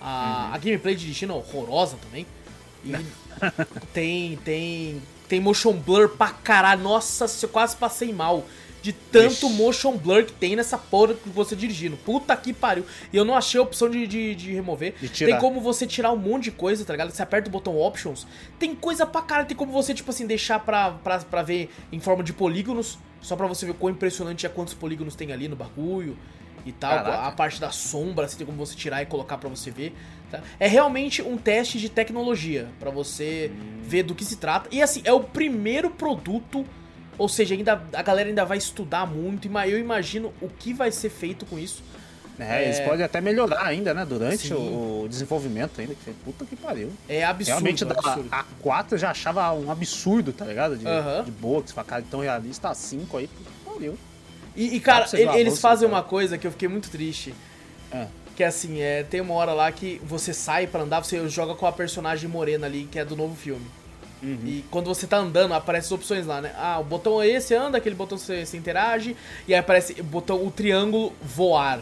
[0.01, 2.27] A, a gameplay dirigindo é horrorosa também.
[2.85, 2.93] E
[3.93, 6.83] tem, tem, tem motion blur pra caralho.
[6.83, 8.47] Nossa, eu quase passei mal.
[8.87, 9.57] De tanto Ixi.
[9.57, 11.97] motion blur que tem nessa porra que você dirigindo.
[11.97, 12.85] Puta que pariu.
[13.13, 14.95] E eu não achei a opção de, de, de remover.
[15.01, 15.25] De.
[15.25, 17.11] Tem como você tirar um monte de coisa, tá ligado?
[17.11, 18.29] Você aperta o botão options.
[18.61, 19.49] Tem coisa pra caralho.
[19.49, 22.97] Tem como você, tipo assim, deixar pra, pra, pra ver em forma de polígonos.
[23.21, 26.17] Só pra você ver quão impressionante é quantos polígonos tem ali no bagulho
[26.65, 27.03] e tal.
[27.03, 27.27] Caraca.
[27.27, 29.97] A parte da sombra, assim, tem como você tirar e colocar pra você ver.
[30.31, 30.41] tá?
[30.61, 33.51] É realmente um teste de tecnologia pra você
[33.83, 34.69] ver do que se trata.
[34.71, 36.65] E assim, é o primeiro produto,
[37.19, 39.47] ou seja, ainda a galera ainda vai estudar muito.
[39.49, 41.83] e Eu imagino o que vai ser feito com isso.
[42.39, 42.85] É, eles É.
[42.85, 44.05] podem até melhorar ainda, né?
[44.05, 45.95] Durante o, o desenvolvimento ainda.
[45.95, 46.93] Que puta que pariu.
[47.09, 47.49] É absurdo.
[47.61, 48.29] Realmente, absurdo.
[48.31, 50.77] a 4 eu já achava um absurdo, tá ligado?
[50.77, 51.25] De, Aham.
[51.25, 52.69] de boa, que você fala, cara, tão realista.
[52.69, 53.99] A 5 aí, puta que pariu.
[54.55, 55.99] E, e, cara, ele- eles avanço, fazem cara.
[56.03, 57.35] uma coisa que eu fiquei muito triste.
[57.91, 58.07] É.
[58.35, 61.55] Que é assim, é, tem uma hora lá que você sai pra andar, você joga
[61.55, 63.65] com a personagem morena ali, que é do novo filme.
[64.23, 64.39] Uhum.
[64.47, 66.53] E quando você tá andando, aparecem as opções lá, né?
[66.59, 70.05] Ah, o botão é esse, anda, aquele botão você, você interage, e aí aparece o
[70.05, 71.81] botão, o triângulo, voar.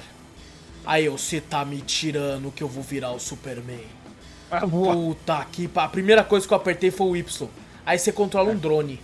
[0.85, 3.87] Aí eu, você tá me tirando que eu vou virar o Superman.
[4.51, 4.67] Ah.
[4.67, 5.85] Puta que pa...
[5.85, 7.49] A primeira coisa que eu apertei foi o Y.
[7.87, 9.01] Aí você controla um drone.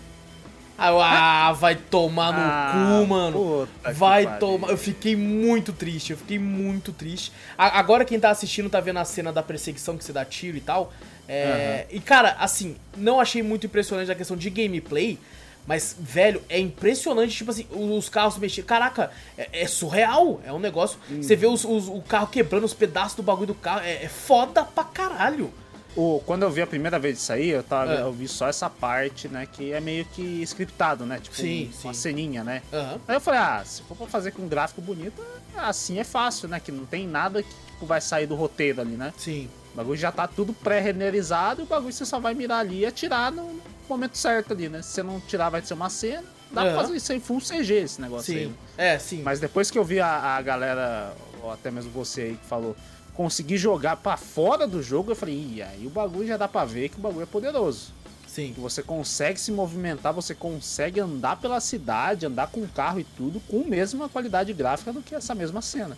[0.76, 3.68] Aí eu, ah, vai tomar no Ah, cu, mano.
[3.94, 4.70] Vai tomar.
[4.70, 7.32] Eu fiquei muito triste, eu fiquei muito triste.
[7.56, 10.56] A- agora quem tá assistindo tá vendo a cena da perseguição que você dá tiro
[10.56, 10.92] e tal.
[11.32, 15.18] É, E cara, assim, não achei muito impressionante a questão de gameplay.
[15.66, 18.64] Mas, velho, é impressionante, tipo assim, os carros mexendo.
[18.64, 20.40] Caraca, é, é surreal.
[20.44, 20.98] É um negócio.
[21.20, 23.80] Você vê os, os- o carro quebrando os pedaços do bagulho do carro.
[23.84, 25.52] É, é foda pra caralho.
[25.94, 28.00] O, quando eu vi a primeira vez isso aí, eu, tava, É.
[28.00, 29.46] eu vi só essa parte, né?
[29.52, 31.18] Que é meio que scriptado, né?
[31.20, 32.00] Tipo, Sim, uma sim.
[32.00, 32.62] ceninha, né?
[32.72, 33.00] Aham.
[33.06, 35.22] Aí eu falei, ah, se for pra fazer com um gráfico bonito,
[35.56, 36.58] assim é fácil, né?
[36.58, 39.12] Que não tem nada que tipo, vai sair do roteiro ali, né?
[39.18, 39.48] Sim.
[39.72, 42.86] O bagulho já tá tudo pré-renderizado e o bagulho você só vai mirar ali e
[42.86, 44.82] atirar no momento certo ali, né?
[44.82, 46.24] Se você não tirar, vai ser uma cena.
[46.50, 46.72] Dá Aham.
[46.72, 48.46] pra fazer isso em full CG, esse negócio aí.
[48.46, 48.54] Sim.
[48.76, 49.22] É, sim.
[49.22, 52.76] Mas depois que eu vi a, a galera, ou até mesmo você aí que falou,
[53.14, 56.64] conseguir jogar pra fora do jogo, eu falei, Ih, aí o bagulho já dá pra
[56.64, 57.92] ver que o bagulho é poderoso.
[58.26, 58.52] Sim.
[58.52, 63.04] Que você consegue se movimentar, você consegue andar pela cidade, andar com o carro e
[63.04, 65.96] tudo, com a mesma qualidade gráfica do que essa mesma cena.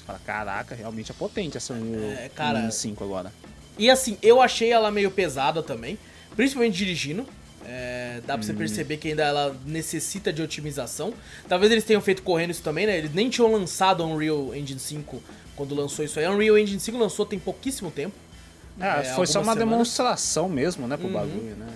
[0.00, 3.32] Você fala, caraca, realmente é potente essa Unreal É, cara- Engine 5 agora.
[3.78, 5.98] E assim, eu achei ela meio pesada também,
[6.34, 7.26] principalmente dirigindo.
[7.66, 11.12] É, dá pra você perceber que ainda ela necessita de otimização.
[11.48, 12.96] Talvez eles tenham feito correndo isso também, né?
[12.96, 15.22] Eles nem tinham lançado a Unreal Engine 5
[15.54, 16.24] quando lançou isso aí.
[16.24, 18.14] A Unreal Engine 5 lançou tem pouquíssimo tempo.
[18.80, 19.58] É, É, foi só uma semanas.
[19.58, 21.12] demonstração mesmo, né, pro Uhum.
[21.12, 21.66] bagulho, né?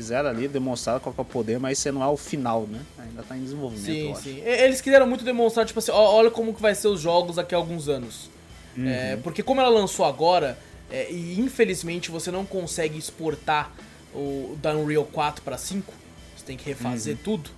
[0.00, 2.80] Fizeram ali, demonstraram qual é o poder, mas você não é o final, né?
[2.98, 4.40] Ainda tá em desenvolvimento, Sim, sim.
[4.40, 7.58] Eles quiseram muito demonstrar, tipo assim, olha como que vai ser os jogos daqui a
[7.58, 8.30] alguns anos.
[8.78, 10.56] É, porque como ela lançou agora,
[10.90, 13.70] é, e infelizmente você não consegue exportar
[14.14, 15.92] o da Unreal 4 para 5,
[16.36, 17.50] você tem que refazer tudo.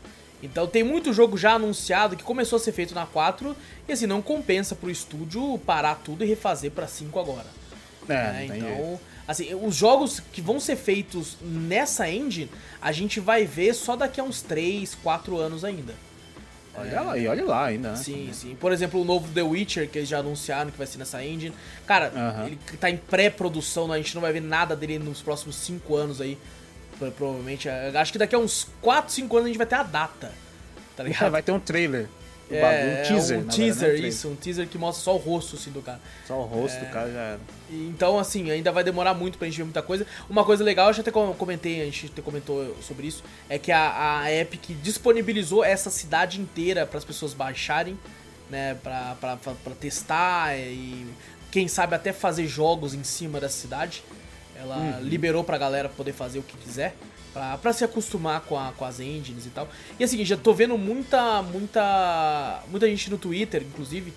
[0.43, 3.55] Então tem muito jogo já anunciado que começou a ser feito na 4
[3.86, 7.47] e assim, não compensa pro estúdio parar tudo e refazer para 5 agora.
[8.09, 8.57] É, jeito.
[8.57, 12.51] Então, assim, os jogos que vão ser feitos nessa engine,
[12.81, 15.95] a gente vai ver só daqui a uns 3, 4 anos ainda.
[16.75, 17.97] Olha lá, e olha lá ainda, né?
[17.97, 18.57] Sim, sim.
[18.59, 21.55] Por exemplo, o novo The Witcher, que eles já anunciaram que vai ser nessa engine.
[21.87, 22.47] Cara, Aham.
[22.47, 26.18] ele tá em pré-produção, a gente não vai ver nada dele nos próximos 5 anos
[26.20, 26.39] aí.
[26.99, 27.68] Pro- Provavelmente.
[27.68, 30.33] é, Acho que daqui a uns 4, 5 anos a gente vai ter a data.
[30.97, 31.31] Tá É, ligado?
[31.31, 32.09] vai ter um trailer.
[32.53, 33.36] Do É, bagulho, um teaser.
[33.36, 34.09] um verdade, teaser, é trailer.
[34.11, 34.28] isso.
[34.28, 36.00] Um teaser que mostra só o rosto, assim, do cara.
[36.26, 37.40] Só o rosto do cara já era.
[37.70, 40.07] Então, assim, ainda vai demorar muito pra gente ver muita coisa.
[40.28, 43.59] Uma coisa legal, eu já até com- comentei, a gente até comentou sobre isso, é
[43.59, 47.98] que a, a Epic disponibilizou essa cidade inteira para as pessoas baixarem,
[48.50, 51.07] né, pra, pra, pra, pra testar e
[51.50, 54.05] quem sabe até fazer jogos em cima dessa cidade.
[54.55, 56.94] Ela liberou pra galera poder fazer o que quiser.
[57.33, 59.66] Pra, pra se acostumar com, a- com as engines e tal.
[59.99, 64.12] E assim, já tô vendo muita, muita, muita gente no Twitter, inclusive,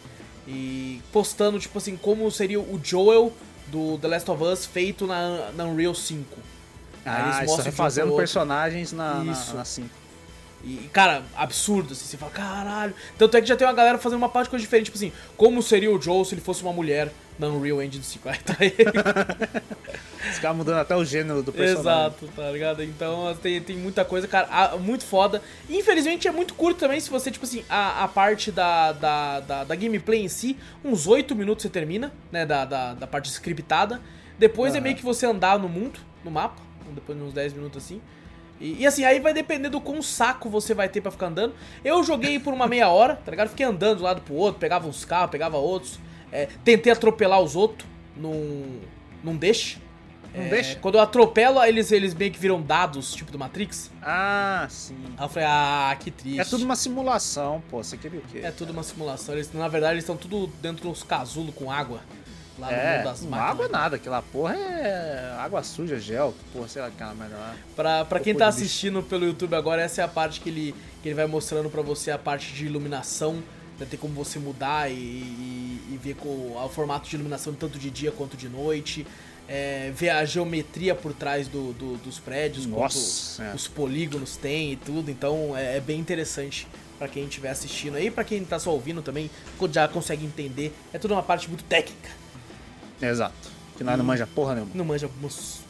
[0.48, 3.32] e postando, tipo assim, como seria o Joel
[3.68, 6.26] do The Last of Us feito na, na Unreal 5.
[7.06, 8.18] Aí Ah, eles mostram outro.
[8.18, 9.56] personagens na, na, Isso.
[9.56, 9.90] na 5.
[10.64, 12.94] E, cara, absurdo, assim, você fala, caralho.
[13.18, 15.12] Tanto é que já tem uma galera fazendo uma parte de coisa diferente, tipo assim,
[15.38, 18.30] como seria o Joel se ele fosse uma mulher na Unreal Engine 5?
[18.30, 18.76] Aí tá ele.
[20.32, 22.08] Os caras mudando até o gênero do personagem.
[22.08, 22.84] Exato, tá ligado?
[22.84, 25.42] Então tem, tem muita coisa, cara, muito foda.
[25.70, 29.64] Infelizmente é muito curto também, se você, tipo assim, a, a parte da, da, da,
[29.64, 34.02] da gameplay em si, uns 8 minutos você termina, né, da, da, da parte scriptada.
[34.38, 34.84] Depois é Aham.
[34.84, 36.62] meio que você andar no mundo, no mapa,
[36.94, 38.02] depois de uns 10 minutos assim.
[38.60, 41.54] E, e, assim, aí vai depender do quão saco você vai ter pra ficar andando.
[41.84, 43.50] Eu joguei por uma meia hora, tá ligado?
[43.50, 46.00] Fiquei andando de um lado pro outro, pegava uns carros, pegava outros.
[46.36, 48.34] É, tentei atropelar os outros, não,
[49.24, 49.80] não deixa.
[50.34, 50.76] Não É, deixa?
[50.80, 53.90] Quando eu atropelo, eles, eles meio que viram dados, tipo do Matrix.
[54.02, 54.98] Ah, sim.
[55.18, 56.40] Aí eu falei, ah, que triste.
[56.42, 57.82] É tudo uma simulação, pô.
[57.82, 58.40] Você queria o quê?
[58.44, 59.34] É tudo uma simulação.
[59.34, 62.02] Eles, na verdade, eles estão tudo dentro dos casulos com água.
[62.60, 63.50] Lá no É, meio das máquinas.
[63.52, 67.54] água nada, aquela porra é água suja, gel, porra, sei lá aquela merda lá.
[67.76, 71.10] Pra, pra quem tá assistindo pelo YouTube agora, essa é a parte que ele, que
[71.10, 73.44] ele vai mostrando pra você a parte de iluminação.
[73.78, 77.78] Vai ter como você mudar e, e, e ver com o formato de iluminação tanto
[77.78, 79.06] de dia quanto de noite.
[79.48, 83.56] É, ver a geometria por trás do, do- dos prédios, Nossa, quanto é.
[83.56, 85.12] os polígonos tem e tudo.
[85.12, 86.68] Então é, é bem interessante
[86.98, 88.10] pra quem estiver assistindo aí.
[88.10, 89.30] Pra quem tá só ouvindo também,
[89.72, 90.74] já consegue entender.
[90.94, 92.10] É tudo uma parte muito técnica.
[93.02, 93.55] Exato.
[93.78, 94.72] Que nós não manja porra nenhuma.
[94.74, 95.10] Não manja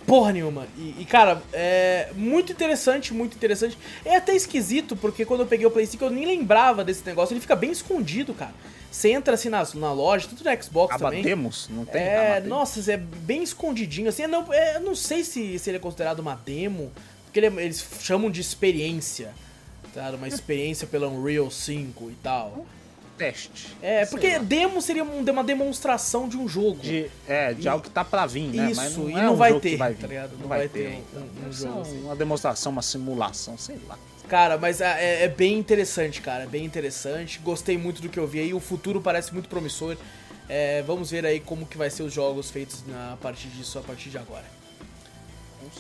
[0.06, 0.68] porra nenhuma.
[0.78, 3.78] E, e, cara, é muito interessante, muito interessante.
[4.04, 7.34] É até esquisito, porque quando eu peguei o Play 5 eu nem lembrava desse negócio.
[7.34, 8.54] Ele fica bem escondido, cara.
[8.92, 11.20] Você entra assim na, na loja, tanto no Xbox também.
[11.20, 11.68] Abatemos?
[11.70, 12.02] Não tem?
[12.02, 12.50] É, Abatemos?
[12.50, 14.08] nossa, é bem escondidinho.
[14.08, 16.92] Assim, eu não, é, não sei se, se ele é considerado uma demo,
[17.26, 19.34] porque ele é- eles chamam de experiência.
[19.94, 20.12] Tá?
[20.12, 22.66] Uma experiência pela Unreal 5 e tal.
[23.18, 23.76] Teste.
[23.82, 24.44] É, Sei porque lá.
[24.44, 26.80] demo seria um- uma demonstração de um jogo.
[26.82, 28.72] De, é, de E- algo que tá pra vir, né?
[28.72, 30.32] Isso, não e é não um vai ter, vai tá ligado?
[30.40, 31.02] Não vai ter.
[31.16, 32.02] um- um ser jogo assim.
[32.04, 33.98] Uma demonstração, uma simulação, sei lá.
[34.28, 34.86] Cara, mas é,
[35.22, 36.44] é- é bem interessante, cara.
[36.44, 37.40] É bem interessante.
[37.40, 38.54] Gostei muito do que eu vi aí.
[38.54, 39.96] O futuro parece muito promissor.
[40.50, 43.80] É, vamos ver aí como que vai ser os jogos feitos na- a partir disso,
[43.80, 44.44] a partir de agora.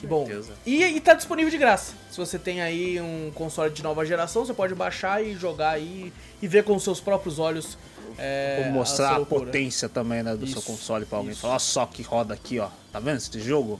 [0.01, 0.27] Com Bom,
[0.65, 1.93] e, e tá disponível de graça.
[2.11, 6.11] Se você tem aí um console de nova geração, você pode baixar e jogar aí
[6.41, 7.77] e ver com os seus próprios olhos.
[8.17, 9.45] É, Vou mostrar a loucura.
[9.45, 11.31] potência também, né, do Isso, seu console pra alguém.
[11.33, 11.41] isso.
[11.41, 12.69] Falar, olha só que roda aqui, ó.
[12.91, 13.79] Tá vendo esse jogo?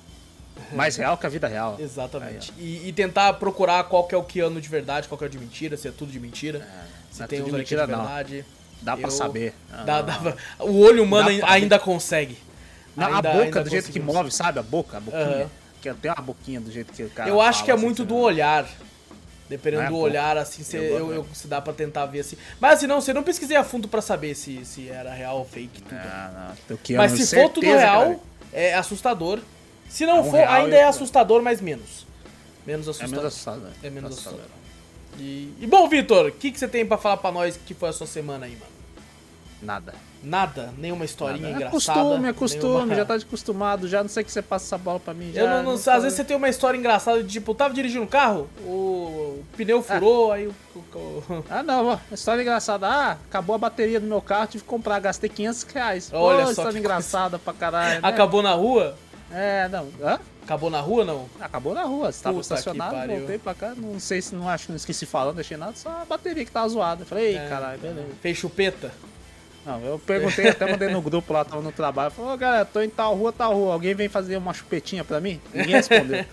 [0.73, 1.77] Mais real que a vida real.
[1.79, 2.53] Exatamente.
[2.57, 5.27] e, e tentar procurar qual que é o que ano de verdade, qual que é
[5.27, 6.59] o de mentira, se é tudo de mentira.
[7.11, 7.99] se não é tem tudo de é mentira, de não.
[7.99, 8.45] verdade.
[8.81, 9.53] Dá pra Eu- saber.
[9.71, 12.37] Ah, Dá- dá pra- o olho humano Dá pra ainda consegue.
[12.95, 14.59] Não, Ainda- a boca do jeito que move, sabe?
[14.59, 15.23] A boca, a boquinha.
[15.23, 15.49] Aham.
[15.93, 17.83] Que tem uma boquinha do jeito que o cara Eu acho fala, que é assim,
[17.83, 18.67] muito você do olhar.
[19.47, 19.99] Dependendo é, do pô.
[19.99, 22.35] olhar, assim, cê, Eu eu, se dá pra tentar ver assim.
[22.59, 25.45] Mas assim, não, você não pesquisei a fundo pra saber se, se era real ou
[25.45, 25.95] fake tudo.
[26.01, 26.77] Ah, não.
[26.97, 28.19] Mas se for tudo real, cara.
[28.51, 29.39] é assustador.
[29.87, 32.07] Se não É um for, ainda é assustador, mas menos.
[32.65, 33.15] Menos É assustador.
[33.17, 33.69] menos assustador.
[33.83, 34.39] É menos Assustador.
[34.39, 34.65] assustador.
[35.19, 37.89] E, e bom, Vitor, o que, que você tem pra falar pra nós que foi
[37.89, 38.71] a sua semana aí, mano?
[39.61, 39.93] Nada.
[40.25, 40.73] Nada?
[40.77, 41.71] Nenhuma historinha É engraçada?
[41.99, 44.99] costume, é costume, nenhuma- já tá acostumado, já não sei que você passa essa bola
[44.99, 45.31] pra mim.
[45.31, 47.73] Já, Eu não, não- tá- às vezes você tem uma história engraçada de tipo, tava
[47.73, 50.55] dirigindo um carro, o, pneu furou, aí o.
[51.49, 52.87] Ah, não, história engraçada.
[52.87, 56.09] Ah, acabou a bateria do meu carro, tive que comprar, gastei 500 reais.
[56.11, 58.01] Olha Pô, só história engraçada pra caralho.
[58.01, 58.07] né?
[58.07, 58.95] Acabou na rua?
[59.31, 59.87] É, não.
[60.01, 60.19] Hã?
[60.43, 61.25] Acabou na rua não?
[61.41, 64.67] Acabou na rua, você tava Puta estacionado, voltei pra cá, não sei se não acho
[64.67, 67.03] que não esqueci falando, deixei nada, só a bateria que tava zoada.
[67.03, 67.47] Falei, ei, É.
[67.49, 68.07] caralho, beleza.
[68.21, 68.91] Fez chupeta?
[69.65, 72.81] Não, eu perguntei, até mandei no grupo lá, tava no trabalho, falei, ô galera, tô
[72.81, 75.41] em tal rua, tal rua, alguém vem fazer uma chupetinha pra mim?
[75.53, 76.23] Ninguém respondeu.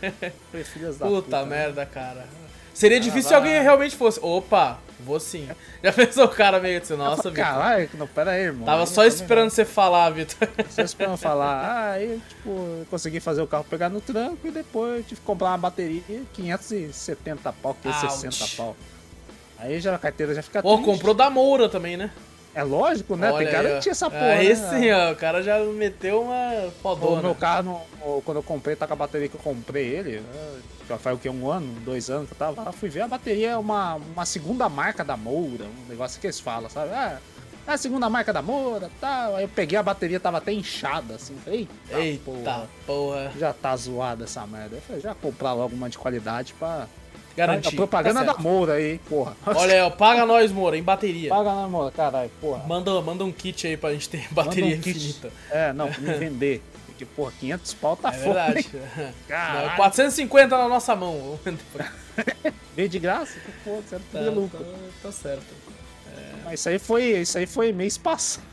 [0.51, 1.43] Falei, filhas da Puta, puta.
[1.45, 1.47] né?
[1.47, 2.27] merda, cara.
[2.75, 4.19] Seria difícil se alguém realmente fosse.
[4.23, 5.47] Opa, vou sim.
[5.83, 7.45] Já pensou o cara meio assim, nossa, Vitor.
[7.45, 8.65] Caralho, não, pera aí, irmão.
[8.65, 10.49] Tava só esperando você falar, Vitor.
[10.71, 11.65] Só esperando falar.
[11.65, 15.21] Ah, aí, tipo, eu consegui fazer o carro pegar no tranco e depois eu tive
[15.21, 16.03] que comprar uma bateria
[16.33, 18.57] 570 pau, 560 Ouch.
[18.57, 18.77] pau.
[19.59, 20.91] Aí já a carteira já fica Pô, triste.
[20.91, 22.11] comprou da Moura também, né?
[22.55, 23.31] É lógico, né?
[23.33, 24.55] Olha Tem que garantir essa porra, Aí né?
[24.55, 27.23] sim, ó, o cara já meteu uma O fodona.
[27.23, 27.81] meu carro,
[28.25, 31.19] quando eu comprei, tá com a bateria que eu comprei ele, né, já faz o
[31.19, 33.95] que, um ano, dois anos que eu tava lá, fui ver, a bateria é uma,
[33.95, 36.91] uma segunda marca da Moura, um negócio que eles falam, sabe?
[36.93, 37.19] Ah,
[37.67, 39.37] é a segunda marca da Moura tal.
[39.37, 43.33] Aí eu peguei a bateria, tava até inchada, assim, falei, eita, Eita porra, porra.
[43.39, 44.77] já tá zoada essa merda.
[44.77, 46.87] Eu falei, já comprar logo uma de qualidade pra...
[47.37, 47.69] Garantir.
[47.69, 48.39] A propaganda Tá da.
[48.39, 49.37] Moura aí, porra.
[49.47, 51.31] Olha aí, ó, paga nós, Moura, em bateria.
[51.31, 52.63] Paga na Moura, caralho, porra.
[52.67, 54.91] Manda, manda um kit aí pra gente ter bateria um kit.
[54.99, 55.31] infinita.
[55.51, 56.63] É, não, pra me vender.
[56.87, 58.69] Porque, porra, 500 pau tá É foda, verdade.
[58.97, 59.77] Não, Caralho.
[59.77, 61.39] 450 na nossa mão.
[62.77, 63.39] Veio de graça?
[63.65, 64.59] Pô, você Tá, é lucro.
[64.59, 64.65] tá,
[65.05, 65.45] tá certo.
[66.45, 68.45] Mas isso aí foi, isso aí foi mês passado.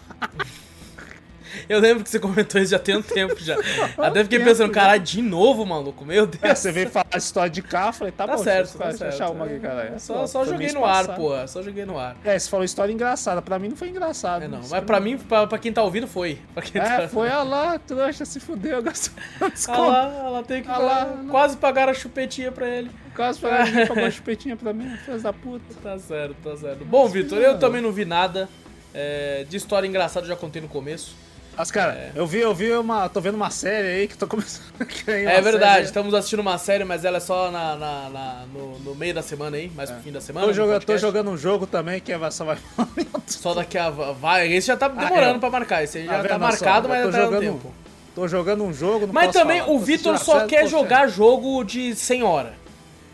[1.70, 3.56] Eu lembro que você comentou isso já tem um tempo já.
[3.97, 6.06] Até fiquei pensando, caralho, de novo, maluco?
[6.06, 6.43] Meu Deus.
[6.43, 8.84] É, você veio falar a história de eu falei, tá, Tá bom, certo, deixa, tá
[8.86, 9.14] deixa certo.
[9.14, 9.93] achar uma aqui, cara.
[9.95, 11.47] É, Só, Pô, só joguei no ar, porra.
[11.47, 12.16] Só joguei no ar.
[12.24, 14.43] É, você falou história engraçada, pra mim não foi engraçado.
[14.43, 14.62] É, não.
[14.70, 16.39] Mas pra mim, pra, pra quem tá ouvindo, foi.
[16.54, 17.08] Pra quem É, tá...
[17.08, 19.82] foi, olha lá, trouxa, se fudeu, gastou Ah desconto.
[19.82, 22.89] lá, ela tem que Ah lá, quase pagar a chupetinha pra ele.
[23.16, 25.66] Quase pagou uma chupetinha pra mim, filhos da puta.
[25.84, 26.86] Tá certo, tá certo.
[26.86, 28.47] Bom, Vitor, eu também não vi nada.
[28.93, 31.16] É, de história engraçada eu já contei no começo.
[31.60, 33.10] Mas, cara, eu vi, eu vi uma.
[33.10, 34.64] tô vendo uma série aí que tô começando
[35.05, 35.84] É verdade, série.
[35.88, 39.22] estamos assistindo uma série, mas ela é só na, na- na- no, no meio da
[39.22, 40.47] semana aí, mais pro fim da semana.
[40.47, 42.57] Tô jogando, tô jogando um jogo também que é só vai.
[43.28, 43.89] Só daqui a.
[43.89, 45.84] Vai, esse já tá demorando eu- pra marcar.
[45.84, 46.39] Esse aí já Tá tá, só?
[46.39, 47.74] marcado, Eu mas já tá jogando tempo.
[48.16, 49.72] Tô jogando um jogo, não Mas também falar.
[49.74, 52.53] o Vitor só quer jogar jogo de 100 horas.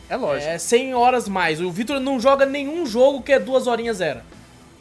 [0.08, 0.52] É lógico.
[0.52, 1.60] É 100 horas mais.
[1.60, 4.20] O Vitor não joga nenhum jogo que é duas horinhas zero.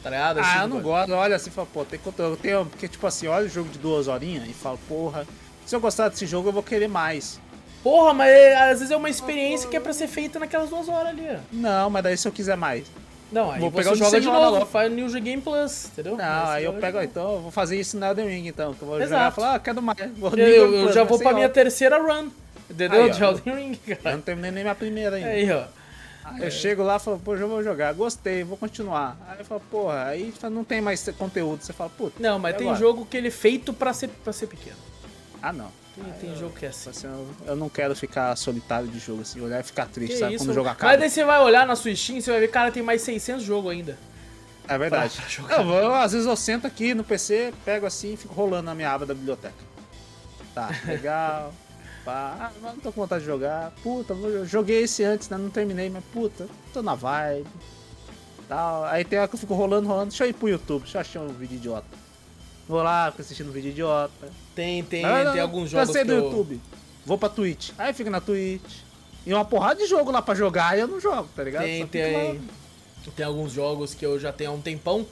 [0.05, 0.39] Tá ligado?
[0.39, 1.13] Esse Ah, tipo eu não gosto.
[1.13, 2.33] Olha assim, fala, pô, tem conteúdo.
[2.33, 5.25] Eu tenho, porque, tipo assim, olha o jogo de duas horinhas e falo, porra,
[5.65, 7.39] se eu gostar desse jogo, eu vou querer mais.
[7.83, 10.87] Porra, mas é- às vezes é uma experiência que é pra ser feita naquelas duas
[10.87, 11.25] horas ali.
[11.27, 11.37] ó.
[11.51, 12.85] Não, mas daí se eu quiser mais.
[13.31, 14.65] Não, aí Vou pegar o 100 de novo, logo.
[14.67, 16.15] faz New Game Plus, entendeu?
[16.15, 18.75] Não, Aí aí eu joga pego, então, eu vou fazer isso no Elden Ring, então.
[18.75, 19.31] Que eu vou jogar Exato.
[19.31, 19.97] e falar, ah, quero mais.
[20.15, 22.29] Vou Eu, eu Plus, já vou pra minha terceira run.
[22.69, 23.01] Entendeu?
[23.03, 23.13] Aí, ó.
[23.13, 24.15] de Elden Ring, Eu cara.
[24.15, 25.29] não terminei nem minha primeira ainda.
[25.29, 25.63] Aí, ó.
[26.39, 29.17] Eu chego lá e falo, pô, já vou jogar, gostei, vou continuar.
[29.27, 31.63] Aí eu falo, porra, aí não tem mais conteúdo.
[31.63, 32.21] Você fala, puta.
[32.21, 32.79] Não, mas tem agora?
[32.79, 34.77] jogo que ele é feito pra ser, pra ser pequeno.
[35.41, 35.71] Ah, não.
[35.95, 36.89] Tem, tem jogo que é assim.
[36.89, 40.19] Assim, eu, eu não quero ficar solitário de jogo, assim, olhar e ficar triste, Que
[40.19, 40.33] sabe?
[40.33, 40.43] isso?
[40.43, 40.91] Quando o jogo acaba.
[40.91, 43.43] Mas daí você vai olhar na sua Steam, você vai ver, cara, tem mais 600
[43.43, 43.97] jogos ainda.
[44.67, 45.15] É verdade.
[45.15, 45.59] pra jogar.
[45.59, 48.75] Eu vou, às vezes eu sento aqui no PC, pego assim e fico rolando na
[48.75, 49.53] minha aba da biblioteca.
[50.53, 51.53] Tá, legal.
[52.05, 53.71] Pá, ah, não tô com vontade de jogar.
[53.81, 55.37] Puta, eu joguei esse antes, né?
[55.37, 57.47] Não terminei, mas puta, tô na vibe.
[58.47, 58.85] Tal.
[58.85, 60.09] Aí tem hora que eu fico rolando, rolando.
[60.09, 61.87] Deixa eu ir pro YouTube, deixa eu achar um vídeo idiota.
[62.67, 64.29] Vou lá, fico assistindo um vídeo idiota.
[64.53, 66.25] Tem, tem, não, tem alguns jogos Cansei do eu...
[66.25, 66.61] YouTube.
[67.03, 67.71] Vou pra Twitch.
[67.75, 68.81] Aí fico na Twitch.
[69.25, 71.63] E uma porrada de jogo lá pra jogar e eu não jogo, tá ligado?
[71.63, 72.41] Tem, Só tem,
[73.15, 75.07] tem alguns jogos que eu já tenho há um tempão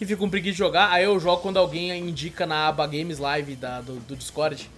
[0.00, 0.90] e fico com preguiça de jogar.
[0.90, 4.70] Aí eu jogo quando alguém indica na aba Games Live da, do, do Discord.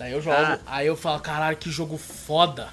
[0.00, 0.58] Daí eu jogo, Ah.
[0.64, 2.68] aí eu falo, caralho, que jogo foda.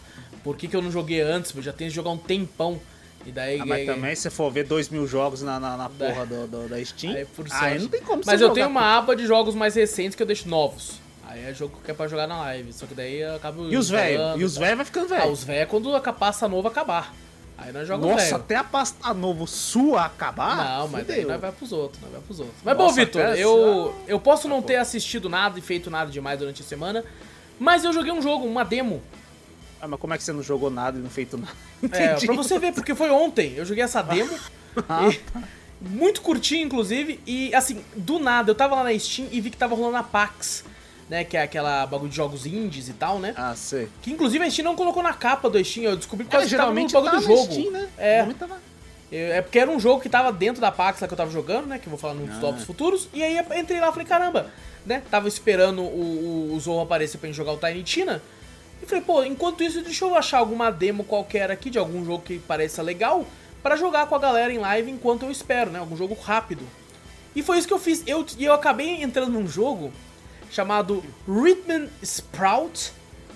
[0.45, 1.53] Por que, que eu não joguei antes?
[1.53, 2.79] Eu já tenho que jogar um tempão.
[3.25, 3.59] E daí.
[3.59, 6.47] Ah, mas aí- também se for ver 2 mil jogos na, na, na porra do,
[6.47, 9.27] do- da Steam, Aí, por aí não tem como Mas eu tenho uma aba de
[9.27, 11.01] jogos mais recentes que eu deixo novos.
[11.27, 12.71] Aí é jogo que é pra jogar na live.
[12.71, 13.69] Só que daí eu acabo.
[13.69, 14.39] E os velhos?
[14.39, 15.31] E os velhos vai ficando Ah, velho.
[15.33, 17.13] os velhos é quando a pasta nova acabar.
[17.57, 20.57] Aí nós jogamos Nossa, até a pasta novo sua acabar?
[20.79, 21.31] Não, mas daí fudeu.
[21.31, 22.57] nós vai pros outros, nós vai pros outros.
[22.63, 26.37] Mas Nossa, bom, Vitor, eu, eu posso não ter assistido nada e feito nada demais
[26.37, 27.03] durante a semana,
[27.59, 29.01] mas eu joguei um jogo, uma demo.
[29.81, 31.47] Ah, mas como é que você não jogou nada e não fez nada?
[31.91, 32.25] É, Entendi.
[32.25, 34.31] pra você ver, porque foi ontem, eu joguei essa demo.
[34.87, 35.19] Ah, e-
[35.81, 39.57] muito curtinho, inclusive, e assim, do nada, eu tava lá na Steam e vi que
[39.57, 40.63] tava rolando a PAX,
[41.09, 43.33] né, que é aquela bagulho de jogos indies e tal, né?
[43.37, 43.87] Ah, sei.
[44.01, 46.47] Que inclusive a Steam não colocou na capa do Steam, eu descobri por É, causa
[46.49, 47.51] que tava no geralmente bagulho tá do jogo.
[47.53, 47.87] Steam, né?
[47.97, 48.25] É.
[48.25, 48.67] Geralmente
[49.09, 51.65] É porque era um jogo que tava dentro da PAX lá que eu tava jogando,
[51.67, 51.79] né?
[51.79, 52.39] Que eu vou falar nos Ah.
[52.41, 53.07] tópicos futuros.
[53.13, 54.51] E aí eu entrei lá e falei, caramba,
[54.85, 55.01] né?
[55.09, 58.21] Tava esperando o, o, o Zorro aparecer pra gente jogar o Tiny Tina.
[58.83, 62.21] E falei, pô, enquanto isso, deixa eu achar alguma demo qualquer aqui de algum jogo
[62.23, 63.25] que pareça legal
[63.63, 65.79] pra jogar com a galera em live enquanto eu espero, né?
[65.79, 66.63] Algum jogo rápido.
[67.33, 68.03] E foi isso que eu fiz.
[68.05, 69.91] Eu, e eu acabei entrando num jogo
[70.51, 72.91] chamado Rhythm Sprout,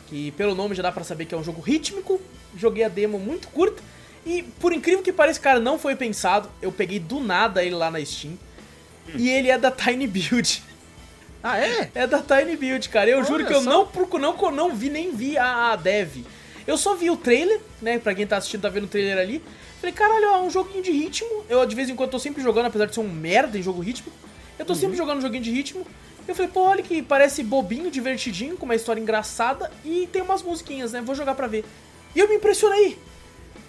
[0.07, 2.19] que pelo nome já dá pra saber que é um jogo rítmico.
[2.57, 3.81] Joguei a demo muito curta.
[4.25, 6.49] E por incrível que pareça, cara, não foi pensado.
[6.61, 8.37] Eu peguei do nada ele lá na Steam.
[9.15, 10.63] E ele é da Tiny Build.
[11.43, 11.89] Ah, é?
[11.95, 13.09] É da Tiny Build, cara.
[13.09, 13.67] Eu juro Olha que eu só.
[13.71, 16.17] não, procu- não, não vi nem vi a, a dev.
[16.67, 17.97] Eu só vi o trailer, né?
[17.97, 19.41] Pra quem tá assistindo, tá vendo o trailer ali.
[19.79, 21.43] Falei, caralho, é um joguinho de ritmo.
[21.49, 23.81] Eu de vez em quando tô sempre jogando, apesar de ser um merda em jogo
[23.81, 24.11] ritmo.
[24.59, 24.79] Eu tô Uhum.
[24.79, 25.83] sempre jogando um joguinho de ritmo.
[26.31, 30.41] Eu falei, pô, olha que parece bobinho, divertidinho, com uma história engraçada e tem umas
[30.41, 31.01] musiquinhas, né?
[31.01, 31.65] Vou jogar pra ver.
[32.15, 32.97] E eu me impressionei.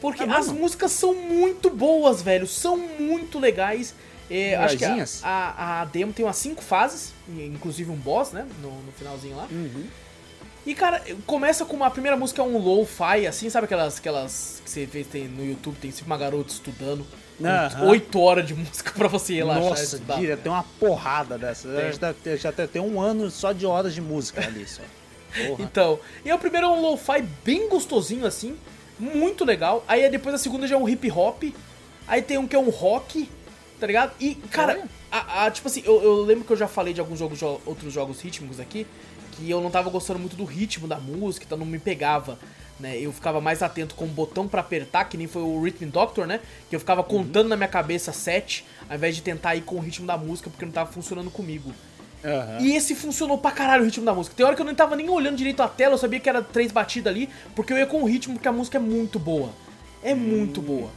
[0.00, 2.46] Porque É as músicas são muito boas, velho.
[2.46, 3.94] São muito legais.
[4.30, 8.46] É, acho que a, a, a demo tem umas cinco fases, inclusive um boss, né?
[8.62, 9.46] No, no finalzinho lá.
[9.50, 9.84] Uhum.
[10.64, 14.62] E, cara, começa com uma a primeira música é um lo-fi, assim, sabe aquelas, aquelas
[14.64, 17.04] que você vê tem no YouTube, tem sempre uma garota estudando.
[17.48, 17.86] Aham.
[17.88, 19.98] Oito horas de música pra você relaxar e Nossa.
[20.18, 21.68] Dira, tem uma porrada dessa.
[21.92, 24.82] Já, já tem- tem um ano só de horas de música ali só.
[25.46, 25.62] Porra.
[25.62, 28.56] Então, e o primeiro é um lo-fi bem gostosinho, assim,
[28.98, 29.82] muito legal.
[29.88, 31.42] Aí depois a segunda já é um hip hop.
[32.06, 33.28] Aí tem um que é um rock,
[33.80, 34.12] tá ligado?
[34.20, 37.18] E, cara, a, a- tipo assim, eu, eu lembro que eu já falei de alguns
[37.18, 38.86] jogos, jo- outros jogos rítmicos aqui,
[39.32, 42.38] que eu não tava gostando muito do ritmo da música, então não me pegava.
[42.82, 45.88] Né, eu ficava mais atento com o botão pra apertar, que nem foi o Rhythm
[45.88, 46.40] Doctor, né?
[46.68, 49.78] Que eu ficava contando na minha cabeça sete, ao invés de tentar ir com o
[49.78, 51.72] ritmo da música, porque não tava funcionando comigo.
[52.24, 52.58] Aham.
[52.60, 54.34] E esse funcionou pra caralho o ritmo da música.
[54.34, 56.42] Tem hora que eu não tava nem olhando direito a tela, eu sabia que era
[56.42, 59.50] três batidas ali, porque eu ia com o ritmo, porque a música é muito boa.
[60.02, 60.90] É muito boa.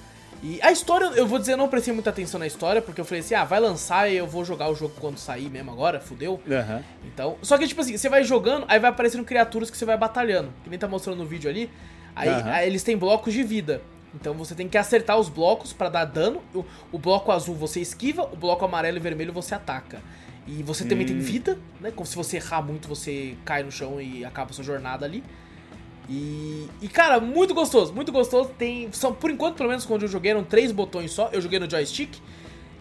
[0.48, 3.06] E a história, eu vou dizer, eu não prestei muita atenção na história, porque eu
[3.06, 6.00] falei assim, ah, vai lançar e eu vou jogar o jogo quando sair mesmo agora,
[6.00, 6.40] fudeu.
[6.48, 6.84] Aham.
[7.04, 9.98] Então, só que tipo assim, você vai jogando, aí vai aparecendo criaturas que você vai
[9.98, 10.54] batalhando.
[10.64, 11.68] Que nem tá mostrando no vídeo ali.
[12.16, 12.52] Aí, Aham.
[12.52, 13.82] aí eles têm blocos de vida.
[14.14, 16.44] Então você tem que acertar os blocos pra dar dano.
[16.54, 20.00] O, o bloco azul você esquiva, o bloco amarelo e vermelho você ataca.
[20.46, 21.90] E você também tem vida, né?
[21.90, 25.24] Como se você errar muito, você cai no chão e acaba a sua jornada ali.
[26.10, 28.52] E, e, cara, muito gostoso, muito gostoso.
[28.58, 31.30] Tem, são, por enquanto, pelo menos, quando eu joguei, eram três botões só.
[31.32, 32.16] Eu joguei no joystick.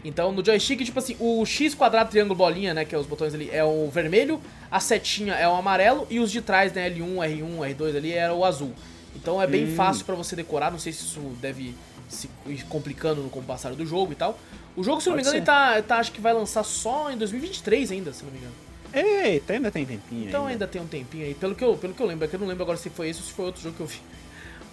[0.04, 3.32] Então, no joystick, tipo assim, o X, quadrado, triângulo, bolinha, né, que é os botões
[3.32, 4.38] ali, é o vermelho,
[4.70, 8.34] a setinha é o amarelo e os de trás, né, L1, R1, R2 ali, era
[8.34, 8.74] o azul.
[9.16, 11.74] Então é bem fácil pra você decorar, não sei se isso deve
[12.06, 14.38] se ir complicando com o passar do jogo e tal.
[14.76, 17.10] O jogo, se não me Pode engano, ele tá, tá, acho que vai lançar só
[17.10, 18.54] em 2023 ainda, se não me engano.
[18.94, 20.52] Eita, ainda tem tempinho Então ainda.
[20.52, 21.34] ainda tem um tempinho aí.
[21.34, 23.08] Pelo que eu, pelo que eu lembro, é que eu não lembro agora se foi
[23.08, 24.00] esse ou se foi outro jogo que eu vi.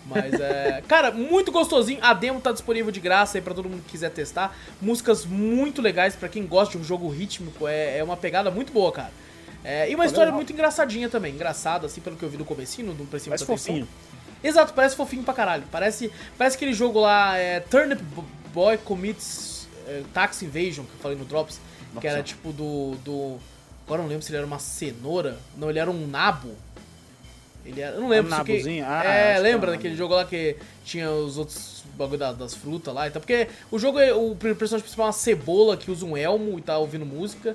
[0.05, 0.83] Mas é.
[0.87, 1.99] Cara, muito gostosinho.
[2.01, 4.55] A demo tá disponível de graça aí pra todo mundo que quiser testar.
[4.81, 7.67] Músicas muito legais pra quem gosta de um jogo rítmico.
[7.67, 9.11] É, é uma pegada muito boa, cara.
[9.63, 11.33] É, e uma história muito engraçadinha também.
[11.33, 13.87] Engraçada, assim, pelo que eu vi no comecinho, não prestei Parece fofinho.
[14.43, 15.63] Exato, parece fofinho pra caralho.
[15.71, 18.01] Parece, parece aquele jogo lá, é, Turnip
[18.53, 21.59] Boy Commits é, Tax Invasion, que eu falei no Drops,
[21.89, 22.07] que Nossa.
[22.07, 23.37] era tipo do, do.
[23.91, 25.37] Agora não lembro se ele era uma cenoura.
[25.57, 26.55] Não, ele era um nabo.
[27.65, 28.85] Ele era, eu não lembro Um se que, nabozinho?
[28.87, 33.05] Ah, É, lembra daquele jogo lá que tinha os outros bagulho da- das frutas lá
[33.07, 33.21] e tal.
[33.21, 36.61] Porque o jogo, é, o personagem principal é uma cebola que usa um elmo e
[36.61, 37.53] tá ouvindo música.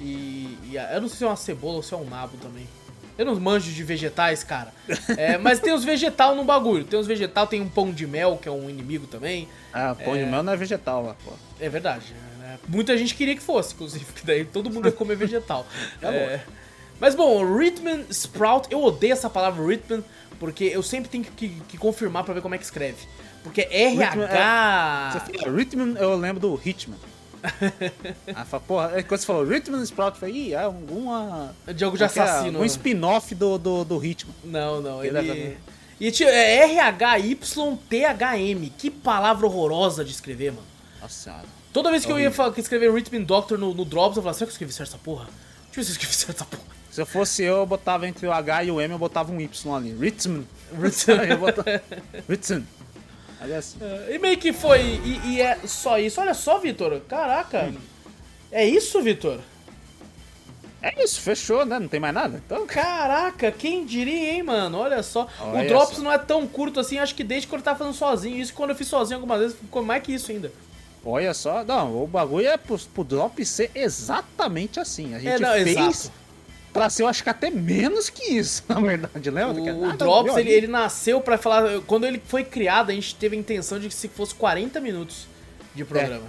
[0.00, 2.66] E, e eu não sei se é uma cebola ou se é um nabo também.
[3.16, 4.74] Eu não manjo de vegetais, cara.
[5.16, 6.84] É, mas tem os vegetal no bagulho.
[6.84, 9.48] Tem os vegetal, tem um pão de mel, que é um inimigo também.
[9.72, 11.30] Ah, pão de mel não é vegetal lá, pô.
[11.60, 12.14] É verdade.
[12.68, 15.66] Muita gente queria que fosse, inclusive, que daí todo mundo ia comer vegetal.
[16.02, 16.40] É.
[17.00, 20.00] Mas bom, Rhythm Sprout, eu odeio essa palavra Rhythm,
[20.40, 23.06] porque eu sempre tenho que, que- que confirmar pra ver como é que escreve.
[23.44, 25.10] Porque RH.
[25.12, 26.98] Você fala Rhythm, eu lembro do Hitman.
[28.34, 31.54] Aí fala, porra, é quando você falou Rhythm Sprout, eu falei, ih, é alguma.
[31.76, 32.58] Jogo de assassino.
[32.60, 34.34] Um spin-off do, do, do ritmo.
[34.42, 35.16] Não, não, ele.
[35.18, 35.56] Exatamente.
[36.00, 36.64] E tinha é
[37.48, 38.72] R-H-Y-T-H-M.
[38.76, 40.66] Que palavra horrorosa de escrever, mano.
[41.00, 41.57] Nossa senhora.
[41.78, 44.50] Toda vez que eu ia escrever Rhythm Doctor no, no Drops, eu falava, será que
[44.50, 45.26] eu escrevi certo essa porra?
[45.26, 46.62] Deixa eu ver se eu escrevi certo essa porra.
[46.90, 49.40] Se eu fosse eu, eu botava entre o H e o M, eu botava um
[49.40, 49.92] Y ali.
[49.92, 50.42] Rhythm.
[51.20, 51.80] Aí eu botava.
[52.28, 52.62] Rhythm.
[53.40, 53.76] Aliás,
[54.08, 56.20] E meio que foi, e, e é só isso.
[56.20, 57.00] Olha só, Vitor.
[57.08, 57.72] Caraca.
[58.50, 59.38] É isso, Vitor?
[60.82, 61.78] é isso, fechou, né?
[61.78, 62.42] Não tem mais nada.
[62.44, 64.78] Então, Caraca, quem diria, hein, mano?
[64.78, 65.28] Olha só.
[65.40, 66.02] o Olha Drops só.
[66.02, 68.36] não é tão curto assim, acho que desde que eu tava fazendo sozinho.
[68.36, 70.50] Isso quando eu fiz sozinho algumas vezes ficou mais que isso ainda.
[71.04, 71.64] Olha só.
[71.64, 75.14] Não, o bagulho é pro, pro drop ser exatamente assim.
[75.14, 76.12] A gente É, não, fez exato.
[76.72, 79.30] pra ser, eu acho que até menos que isso, na verdade.
[79.30, 79.62] Lembra?
[79.62, 81.80] Que- O, ah, o Drops, ele, ele nasceu pra falar.
[81.86, 85.26] Quando ele foi criado, a gente teve a intenção de que se fosse 40 minutos
[85.74, 86.26] de programa.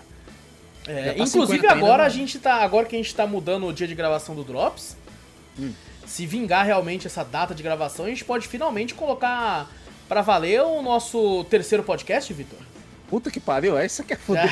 [0.88, 2.56] É, Já tá inclusive 50 ainda, agora a gente tá.
[2.64, 4.96] Agora que a gente tá mudando o dia de gravação do Drops,
[5.60, 5.72] Hum.
[6.08, 9.70] se vingar realmente essa data de gravação, a gente pode finalmente colocar
[10.08, 12.58] pra valer o nosso terceiro podcast, Vitor.
[13.10, 14.50] Puta que pariu, é isso que é foder.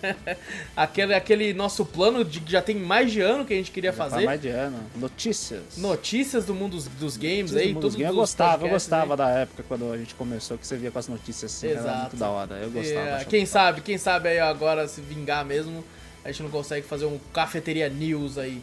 [0.74, 3.92] aquele, aquele nosso plano de que já tem mais de ano que a gente queria
[3.92, 4.24] Faz fazer.
[4.24, 4.78] mais de ano.
[4.96, 5.76] Notícias.
[5.76, 8.08] Notícias do mundo dos, dos games Notícias aí, do mundo dos games.
[8.08, 9.18] Eu gostava, eu gostava aí.
[9.18, 12.00] da época quando a gente começou, que você via com as notícias assim, era Exato.
[12.00, 12.54] muito da hora.
[12.56, 13.00] Eu gostava.
[13.00, 15.84] É, achava quem sabe, quem sabe aí agora se vingar mesmo,
[16.24, 18.62] a gente não consegue fazer um cafeteria news aí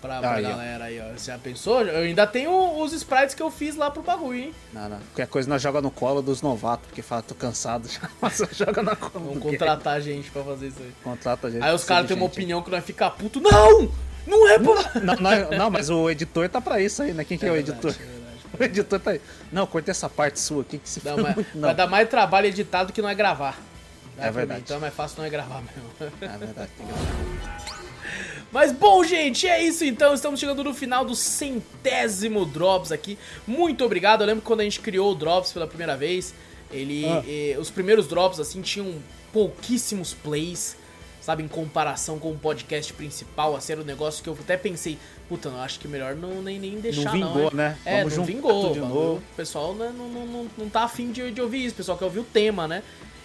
[0.00, 1.12] pra, pra Aí, galera aí, ó.
[1.16, 1.82] Você já pensou?
[1.82, 4.54] Eu ainda tenho os sprites que eu fiz lá pro bagulho, hein?
[4.72, 4.98] Não, não.
[4.98, 8.08] Qualquer coisa nós joga no colo dos novatos, porque fala, tô cansado já.
[8.20, 9.12] Mas joga na cola.
[9.14, 10.92] Vamos do contratar a gente pra fazer isso aí.
[11.02, 11.62] Contrata gente.
[11.62, 13.40] Aí os caras têm uma opinião que nós fica puto.
[13.40, 13.90] Não!
[14.26, 15.00] Não é pra...
[15.00, 17.24] Não, não, não, mas o editor tá pra isso aí, né?
[17.24, 17.92] Quem que é, o verdade, editor?
[17.92, 18.16] é verdade.
[18.58, 19.20] O editor tá aí.
[19.52, 21.48] Não, corta essa parte sua aqui que se for mais- muito.
[21.54, 23.56] Não, Vai dar mais trabalho editado que não é gravar.
[24.16, 24.60] Vai É pra mim, verdade.
[24.62, 25.90] Então é mais fácil não é gravar mesmo.
[26.22, 26.70] é verdade.
[26.76, 27.85] tem que-
[28.52, 30.14] Mas bom, gente, é isso então.
[30.14, 33.18] Estamos chegando no final do centésimo Drops aqui.
[33.46, 34.22] Muito obrigado.
[34.22, 36.34] Eu lembro que quando a gente criou o Drops pela primeira vez,
[36.70, 37.22] ele, Ah.
[37.26, 38.94] eh, os primeiros Drops assim tinham
[39.32, 40.76] pouquíssimos plays,
[41.20, 43.54] sabe, em comparação com o podcast principal.
[43.56, 44.96] Assim, era um negócio que eu até pensei,
[45.28, 47.50] puta, não, acho que melhor não nem, nem deixar Não vingou, hein?
[47.52, 47.76] né?
[47.84, 48.72] É, Vamos não vingou.
[48.72, 49.14] de novo.
[49.16, 51.98] O pessoal né, não, não, não, não tá afim de, de ouvir isso, o pessoal
[51.98, 52.82] quer ouvir o tema, né?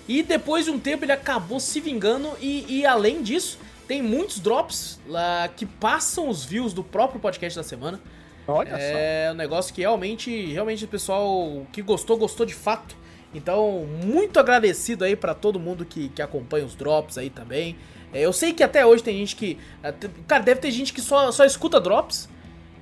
[0.07, 3.57] E depois de um tempo ele acabou se vingando e, e além disso,
[3.91, 7.99] tem muitos drops lá que passam os views do próprio podcast da semana.
[8.47, 8.77] Olha só.
[8.79, 12.95] É um negócio que realmente, realmente o pessoal que gostou, gostou de fato.
[13.35, 17.75] Então, muito agradecido aí pra todo mundo que, que acompanha os drops aí também.
[18.13, 19.57] É, eu sei que até hoje tem gente que.
[19.83, 22.29] até- Cara, deve ter gente que só, só escuta drops.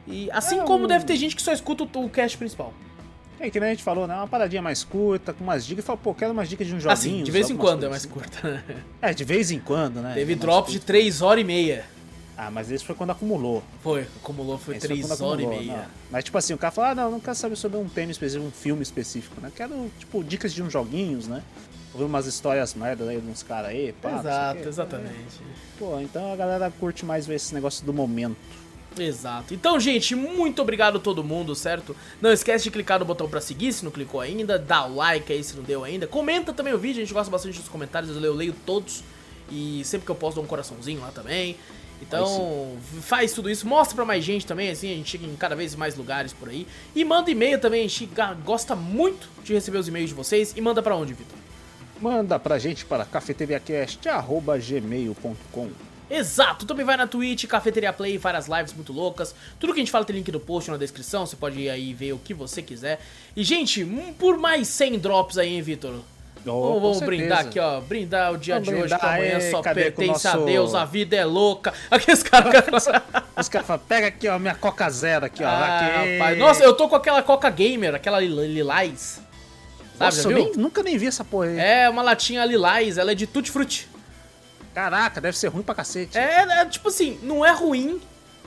[0.06, 2.72] E assim É, como deve ter gente que só escuta o, o cast principal.
[3.40, 4.16] É que nem a gente falou, né?
[4.16, 5.86] Uma paradinha mais curta, com umas dicas.
[5.86, 6.94] Fala, pô, quero umas dicas de um joguinho.
[6.94, 8.38] Assim, de vez em quando é mais curta.
[8.48, 8.80] assim.
[9.02, 10.14] É, de vez em quando, né?
[10.14, 10.88] Teve É drops de curto.
[10.88, 11.86] 3 horas e meia.
[12.38, 13.62] Ah, mas esse foi quando acumulou.
[13.84, 15.78] Foi, acumulou, foi Esse 3 foi quando horas e meia.
[15.78, 15.86] não.
[16.12, 18.46] Mas tipo assim, o cara fala, ah, não, não quero saber sobre um tema específico,
[18.48, 19.52] um filme específico, né?
[19.56, 21.42] Quero, tipo, dicas de uns joguinhos, né?
[21.94, 24.20] Ouvir umas histórias merda aí de uns caras aí, pá.
[24.20, 25.42] Exato, exatamente.
[25.78, 28.38] Pô, então a galera curte mais ver esse negócio do momento.
[28.98, 29.54] Exato.
[29.54, 31.96] Então, gente, muito obrigado a todo mundo, certo?
[32.22, 35.32] Não esquece de clicar no botão pra seguir se não clicou ainda, dá o like
[35.32, 36.08] aí se não deu ainda.
[36.08, 39.04] Comenta também o vídeo, a gente gosta bastante dos comentários, eu leio, eu leio todos.
[39.52, 41.56] E sempre que eu posto dou um coraçãozinho lá também.
[42.02, 45.56] Então, faz tudo isso, mostra pra mais gente também, assim, a gente chega em cada
[45.56, 46.66] vez mais lugares por aí.
[46.96, 48.10] E manda e-mail também, a gente
[48.44, 50.54] gosta muito de receber os e-mails de vocês.
[50.56, 51.38] E manda pra onde, Vitor?
[52.02, 58.92] Manda pra gente para cafeteriacast.gmail.com Exato, também vai na Twitch, Cafeteria Play, várias lives muito
[58.92, 59.36] loucas.
[59.60, 61.94] Tudo que a gente fala tem link no post na descrição, você pode ir aí
[61.94, 63.00] ver o que você quiser.
[63.36, 65.94] E, gente, hum, por mais 100 drops aí, hein, Vitor?
[66.46, 67.82] Vamos, vamos brindar aqui, ó.
[67.82, 70.74] Brindar o dia Vamos de hoje, que brindar, amanhã é, só pertence a nosso- Deus,
[70.74, 71.74] a vida é louca.
[71.92, 72.64] Aqueles caras.
[73.38, 75.48] Os caras falam, pega aqui, ó, minha Coca Zero aqui, ó.
[75.48, 76.14] ah, aqui.
[76.18, 76.38] rapaz.
[76.38, 79.22] Nossa, eu tô com aquela Coca Gamer, aquela lil- lilás.
[79.98, 81.60] Sabe, Nossa, eu nem- nunca nem vi essa porra aí.
[81.60, 83.89] É uma latinha lilás, ela é de tutti frutti.
[84.80, 86.18] Caraca, deve ser ruim pra cacete.
[86.18, 88.00] É, é, tipo assim, não é ruim,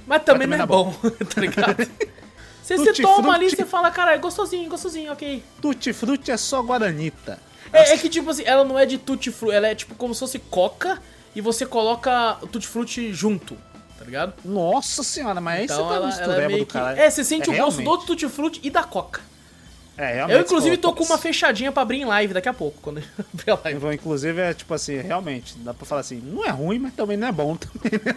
[0.07, 0.95] mas também não também é não é bom,
[1.35, 1.87] tá ligado?
[2.63, 5.43] Você, você toma ali e você fala, cara, é gostosinho, gostosinho, ok.
[5.61, 7.39] Tutti Frutti é só Guaranita.
[7.73, 10.15] É, é que tipo assim, ela não é de tutti frutti, ela é tipo como
[10.15, 11.03] se fosse coca
[11.35, 13.59] e você coloca o tutti frutti junto,
[13.99, 14.35] tá ligado?
[14.45, 16.73] Nossa senhora, mas aí Então você tá ela, ela é do que...
[16.73, 17.01] caralho.
[17.01, 18.01] É, você sente o gosto realmente.
[18.01, 19.21] do tutti frutti e da coca.
[19.97, 20.23] É.
[20.23, 23.05] Eu inclusive tô com uma fechadinha pra abrir em live daqui a pouco, quando eu
[23.35, 23.79] abrir a live.
[23.79, 27.17] Então, Inclusive, é tipo assim, realmente, dá pra falar assim, não é ruim, mas também
[27.17, 28.15] não é bom também, né?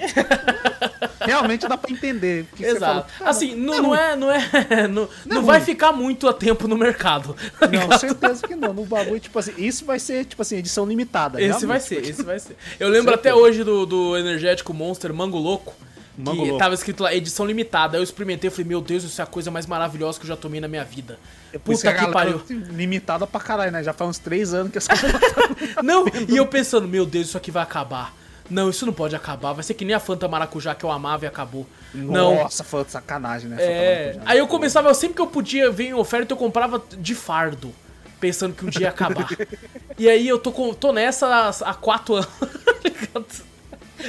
[1.25, 2.45] realmente dá pra entender.
[2.55, 3.09] você Exato.
[3.09, 4.15] falou, assim, não, não é.
[4.15, 5.65] Não, é, não, não, é vai ruim.
[5.65, 7.35] ficar muito a tempo no mercado.
[7.59, 8.73] tá Não, certeza que não.
[8.73, 11.41] No bagulho, tipo assim, isso vai ser, tipo assim, edição limitada.
[11.41, 12.55] Esse vai ser, esse vai ser.
[12.79, 15.73] Eu lembro até hoje do, do energético Monster Mango Louco.
[16.17, 16.57] Mango que Louco.
[16.57, 17.97] tava escrito lá, edição limitada.
[17.97, 20.29] Aí eu experimentei e falei, meu Deus, isso é a coisa mais maravilhosa que eu
[20.29, 21.19] já tomei na minha vida.
[21.63, 22.43] Por isso Puta a que galera pariu.
[22.71, 23.83] Limitada pra caralho, né?
[23.83, 24.91] Já faz uns três anos que essa
[25.83, 28.13] Não, e eu pensando, meu Deus, isso aqui vai acabar.
[28.49, 29.53] Não, isso não pode acabar.
[29.53, 31.65] Vai ser que nem a Fanta Maracujá que eu amava e acabou.
[31.93, 32.35] Não.
[32.35, 33.57] Nossa, foi de sacanagem, né?
[33.59, 34.13] É.
[34.13, 37.73] Fanta Aí eu começava, sempre que eu podia ver em oferta, eu comprava de fardo.
[38.19, 39.27] Pensando que um dia ia acabar.
[39.97, 42.15] e aí eu tô, com, tô nessa há, há quatro
[43.13, 43.54] anos.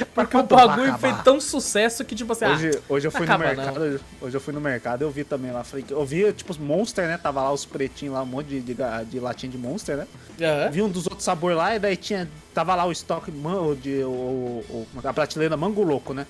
[0.05, 0.97] Porque o bagulho acabar?
[0.99, 3.63] fez tão sucesso que, tipo assim, Hoje, ah, hoje eu fui acaba no não.
[3.63, 7.07] mercado, hoje eu fui no mercado, eu vi também lá, eu vi, tipo, os Monster,
[7.07, 7.17] né?
[7.17, 8.75] Tava lá os pretinhos lá, um monte de, de,
[9.09, 10.07] de latinha de Monster, né?
[10.41, 10.69] Aham.
[10.71, 14.03] Vi um dos outros sabores lá e daí tinha, tava lá o estoque, man- de,
[14.03, 14.09] o,
[14.69, 16.25] o- a prateleira Mango Louco, né?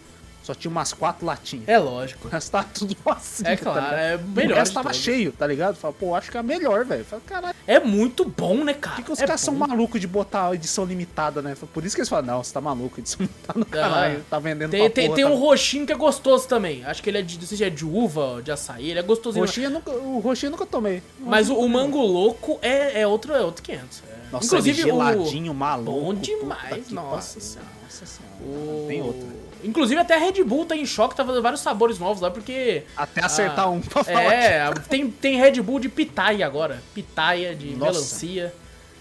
[0.47, 1.67] Só tinha umas quatro latinhas.
[1.67, 2.25] É lógico.
[2.29, 3.43] O resto tava tudo assim.
[3.45, 3.99] É tá claro, ligado?
[3.99, 4.55] é O melhor.
[4.59, 5.01] resto de tava todos.
[5.03, 5.75] cheio, tá ligado?
[5.75, 7.03] Fala, pô, acho que é melhor, velho.
[7.03, 8.95] Fala, caralho, É muito bom, né, cara?
[8.95, 11.53] por que, que os é caras são malucos de botar edição limitada, né?
[11.73, 14.71] Por isso que eles falam, não, você tá maluco, edição limitada no caralho, tá vendendo
[14.71, 16.85] Tem, pra tem, porra, tem tá um roxinho que é gostoso também.
[16.85, 19.03] Acho que ele é de, não sei se é de uva de açaí, ele é
[19.03, 19.43] gostosinho.
[19.43, 21.03] Roxinho, nunca, o roxinho eu nunca tomei.
[21.19, 24.01] Mas o, o mango louco é, é outro, é outro 500.
[24.13, 24.17] é.
[24.31, 25.91] Nossa, Inclusive ele o geladinho, maluco.
[26.01, 27.69] Bom demais, nossa senhora.
[27.83, 28.35] Nossa senhora.
[28.45, 29.27] o- Tem outro.
[29.63, 32.83] Inclusive até a Red Bull tá em choque, tá fazendo vários sabores novos lá, porque.
[32.95, 34.33] Até acertar um pra falar.
[34.33, 36.81] É, tem, tem Red Bull de pitaia agora.
[36.93, 37.91] Pitaia de Nossa.
[37.93, 38.53] melancia.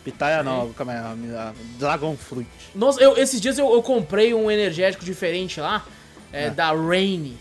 [0.05, 2.49] Pitaia não, calma aí, Dragon Fruit.
[2.75, 5.85] Nossa, eu, esses dias eu, eu comprei um energético diferente lá,
[6.33, 7.37] é, da Rain.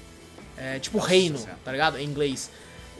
[0.57, 1.59] É, tipo reino, Senhora.
[1.63, 1.99] tá ligado?
[1.99, 2.49] Em inglês.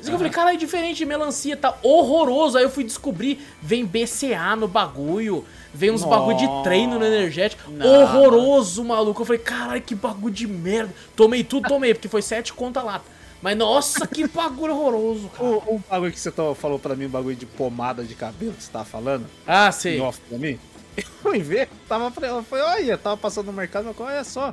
[0.04, 2.58] Que Eu falei, cara, é diferente de melancia, tá horroroso.
[2.58, 5.46] Aí eu fui descobrir, vem BCA no bagulho,
[5.76, 7.70] vem uns bagulho de treino no energético.
[7.72, 7.86] Não.
[8.04, 9.22] Horroroso, maluco.
[9.22, 10.94] Eu falei, caralho, que bagulho de merda.
[11.16, 13.06] Tomei tudo, tomei, porque foi sete conta lata.
[13.42, 15.44] Mas nossa, que bagulho horroroso, cara.
[15.50, 18.54] O, o bagulho que você tá- falou pra mim, o bagulho de pomada de cabelo
[18.54, 20.00] que você tava falando, Ah, sei.
[20.00, 20.58] off pra mim,
[20.98, 24.52] eu fui ver, tava, eu falei, olha, tava passando no mercado, eu olha só,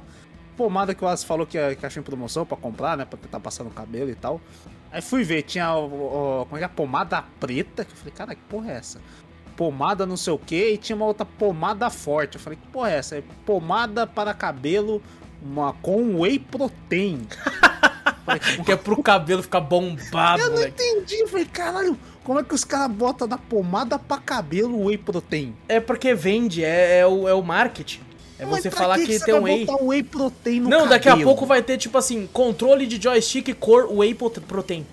[0.58, 3.18] pomada que o As falou que, é- que achou em promoção pra comprar, né, pra
[3.18, 4.38] tentar passar no cabelo e tal.
[4.90, 5.86] Aí fui ver, tinha o,
[6.42, 8.76] o- como é que é, a pomada preta, que eu falei, cara, que porra é
[8.76, 9.00] essa?
[9.62, 12.34] Pomada não sei o que, e tinha uma outra pomada forte.
[12.34, 13.16] Eu falei, que porra é essa?
[13.16, 15.00] É pomada para cabelo
[15.40, 17.20] uma, com whey protein.
[18.26, 20.82] Falei, Que é pro cabelo ficar bombado, eu não moleque.
[20.82, 21.20] entendi.
[21.20, 25.54] Eu falei, caralho, como é que os caras botam da pomada pra cabelo whey protein?
[25.68, 28.00] É porque vende, é, é o, é o marketing.
[28.38, 29.66] É Mas você falar que, você tem um whey.
[29.80, 31.30] whey protein no Não, daqui a cabelo?
[31.30, 34.84] pouco vai ter, tipo assim, controle de joystick cor whey protein.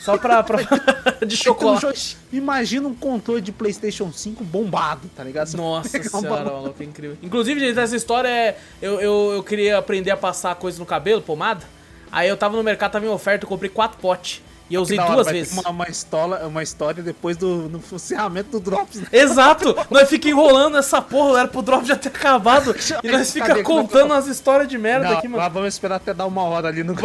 [0.00, 0.42] Só pra.
[0.42, 0.58] pra
[1.26, 2.16] de chocolate.
[2.28, 5.46] Então, Imagina um controle de PlayStation 5 bombado, tá ligado?
[5.48, 7.16] Você Nossa senhora, bola- maluco, é incrível.
[7.22, 8.58] Inclusive, gente, essa história é.
[8.80, 11.64] Eu, eu, eu queria aprender a passar coisa no cabelo, pomada.
[12.10, 14.42] Aí eu tava no mercado, tava em oferta, eu comprei quatro potes.
[14.70, 15.52] E eu usei hora, duas vezes.
[15.58, 19.00] Uma, uma, história, uma história depois do no encerramento do Drops.
[19.00, 19.06] né?
[19.12, 19.76] Exato!
[19.90, 22.74] Nós fica enrolando essa porra, era pro drop já ter acabado.
[23.04, 25.42] E nós fica Cadê não- contando as histórias de merda Não, aqui, mano.
[25.42, 26.94] mas vamos esperar até dar uma hora ali no.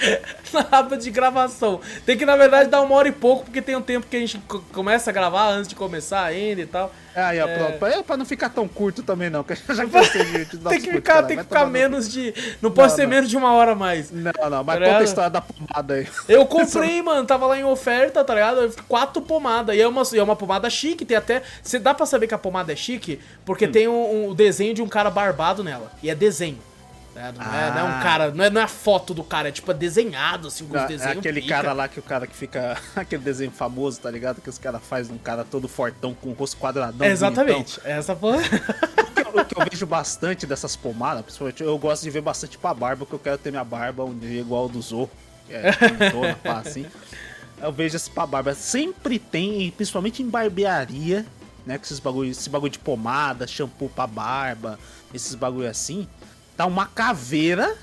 [0.52, 1.80] na aba de gravação.
[2.06, 4.20] Tem que, na verdade, dar uma hora e pouco, porque tem um tempo que a
[4.20, 6.92] gente co- começa a gravar antes de começar ainda e tal.
[7.14, 7.58] Aí, ó, É.
[7.78, 7.86] pronto.
[7.86, 9.42] É pra não ficar tão curto também, não.
[9.44, 11.26] Que já cansei de, tem que ficar, caralho.
[11.26, 12.32] tem que ficar tomar no- menos de.
[12.62, 13.10] Não pode Não, ser não.
[13.10, 14.10] menos de uma hora mais.
[14.10, 16.08] Não, não, mas Tá conta a história da pomada aí.
[16.28, 18.72] Eu comprei, mano, tava lá em oferta, tá ligado?
[18.88, 19.74] Quatro pomadas.
[19.76, 21.42] E é uma, é uma pomada chique, tem até.
[21.62, 23.72] Você dá pra saber que a pomada é chique, porque Hum.
[23.72, 25.90] tem um, um desenho de um cara barbado nela.
[26.02, 26.58] E é desenho.
[27.14, 28.00] Não, é, não é um Ah.
[28.02, 30.76] cara, não é, não é a foto do cara, é tipo é desenhado, assim, com
[30.76, 31.18] os É desenhos.
[31.18, 31.54] aquele pica.
[31.56, 32.76] cara lá que o cara que fica.
[32.96, 34.40] Aquele desenho famoso, tá ligado?
[34.40, 37.06] Que os caras fazem um cara todo fortão com o rosto quadradão.
[37.06, 37.80] É, exatamente.
[37.84, 38.38] Essa porra.
[39.14, 39.42] bonitão.
[39.42, 42.98] O que eu vejo bastante dessas pomadas, principalmente, eu gosto de ver bastante pra barba,
[43.04, 45.10] porque eu quero ter minha barba um dia igual ao do Zorro.
[45.46, 46.86] que É, pintona, pá, assim.
[47.60, 48.54] Eu vejo esse pra barba.
[48.54, 51.26] Sempre tem, principalmente em barbearia,
[51.66, 51.76] né?
[51.78, 54.78] Com esses bagulho, esse bagulho de pomada, shampoo pra barba,
[55.12, 56.08] esses bagulho assim.
[56.60, 57.74] Tá uma caveira.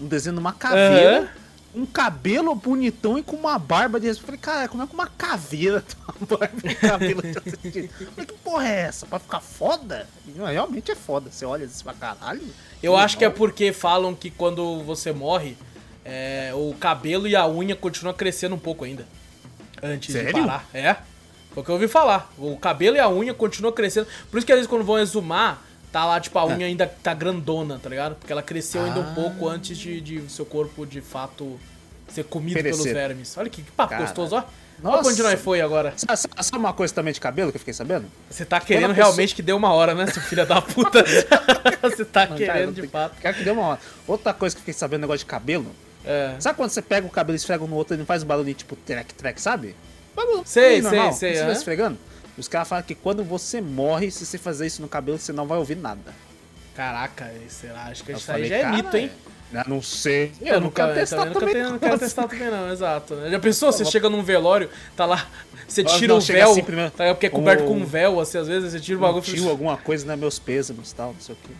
[0.00, 1.22] Um desenho de uma caveira.
[1.22, 1.28] Aham.
[1.74, 4.06] Um cabelo bonitão e com uma barba de.
[4.06, 7.20] Eu falei, cara, como é que uma caveira tem uma barba e cabelo?
[7.24, 9.06] Eu falei, que porra é essa?
[9.06, 10.06] Pra ficar foda?
[10.36, 11.32] Realmente é foda.
[11.32, 12.40] Você olha assim pra caralho.
[12.80, 15.56] Eu acho que é porque falam que quando você morre,
[16.04, 19.04] é, o cabelo e a unha continuam crescendo um pouco ainda.
[19.82, 20.46] Antes de Sério?
[20.46, 20.64] parar.
[20.72, 20.94] É.
[21.52, 22.32] Foi o que eu ouvi falar.
[22.38, 24.06] O cabelo e a unha continuam crescendo.
[24.30, 25.60] Por isso que às vezes quando vão exumar,
[25.92, 28.14] tá lá, tipo, a unha ainda tá grandona, tá ligado?
[28.16, 29.14] Porque ela cresceu ainda um Ah.
[29.14, 31.58] pouco antes de, de seu corpo, de fato,
[32.12, 32.82] ser comido Perecer.
[32.82, 33.36] pelos vermes.
[33.36, 34.06] Olha que, que papo Caralho.
[34.08, 34.44] gostoso, ó.
[34.82, 35.92] Olha onde nós foi agora.
[35.96, 38.06] Sabe, sabe uma coisa também de cabelo que eu fiquei sabendo?
[38.30, 41.04] Você tá querendo realmente que dê uma hora, né, seu filho da puta?
[41.82, 43.16] você tá Não, querendo cara, de fato.
[43.20, 43.80] Quero que dê uma hora.
[44.08, 45.66] Outra coisa que eu fiquei sabendo, negócio de cabelo.
[46.02, 46.34] É.
[46.40, 48.26] Sabe quando você pega o cabelo e esfrega um no outro e não faz um
[48.26, 49.76] barulhinho tipo trek-trek, sabe?
[50.16, 51.34] Bagulho Sei, barulho sei, sei, aham.
[51.34, 51.98] estivesse esfregando.
[52.40, 55.46] Os caras falam que quando você morre, se você fazer isso no cabelo, você não
[55.46, 56.12] vai ouvir nada.
[56.74, 57.84] Caraca, será?
[57.84, 59.10] Acho que Eu isso aí falei, já é mito, hein?
[59.52, 60.32] Eu não sei.
[60.40, 61.62] Eu, nunca quero testar também, nunca, também.
[61.62, 61.70] não.
[61.72, 63.16] não quero testar também não, exato.
[63.30, 63.72] Já pensou?
[63.72, 65.26] Você chega num velório, tá lá,
[65.66, 66.90] você Não, tira não, o véu, assim primeiro.
[66.92, 69.02] tá, porque é coberto Um- com um véu, assim, às vezes você tira o Um
[69.02, 70.14] bagulho tio, alguma coisa, né?
[70.16, 71.52] Meus pêsames e tal, não sei o quê.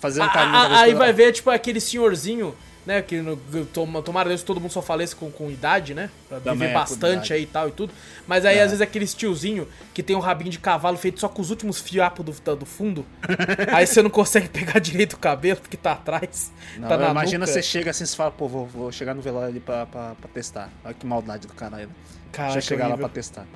[0.00, 2.54] Fazendo A- carinho na a- cabeça Aí vai ver, tipo, aquele senhorzinho,
[2.90, 3.02] né?
[3.02, 3.36] Que no,
[3.72, 6.10] toma, tomara Deus que todo mundo só falece com, com idade, né?
[6.28, 7.92] Pra Também viver é, bastante aí e tal e tudo.
[8.26, 8.62] Mas aí, É.
[8.62, 11.80] às vezes, aqueles tiozinho que tem um rabinho de cavalo feito só com os últimos
[11.80, 13.06] fiapos do, do fundo.
[13.72, 16.52] aí você não consegue pegar direito o cabelo porque tá atrás.
[16.76, 17.52] Não, tá na imagina nuca.
[17.52, 20.28] você chega assim e fala, pô, vou, vou chegar no velório ali pra, pra, pra
[20.34, 20.68] testar.
[20.84, 21.86] Olha que maldade do caralho.
[21.86, 21.94] né?
[22.32, 23.46] Caraca, Deixa eu chegar lá pra testar.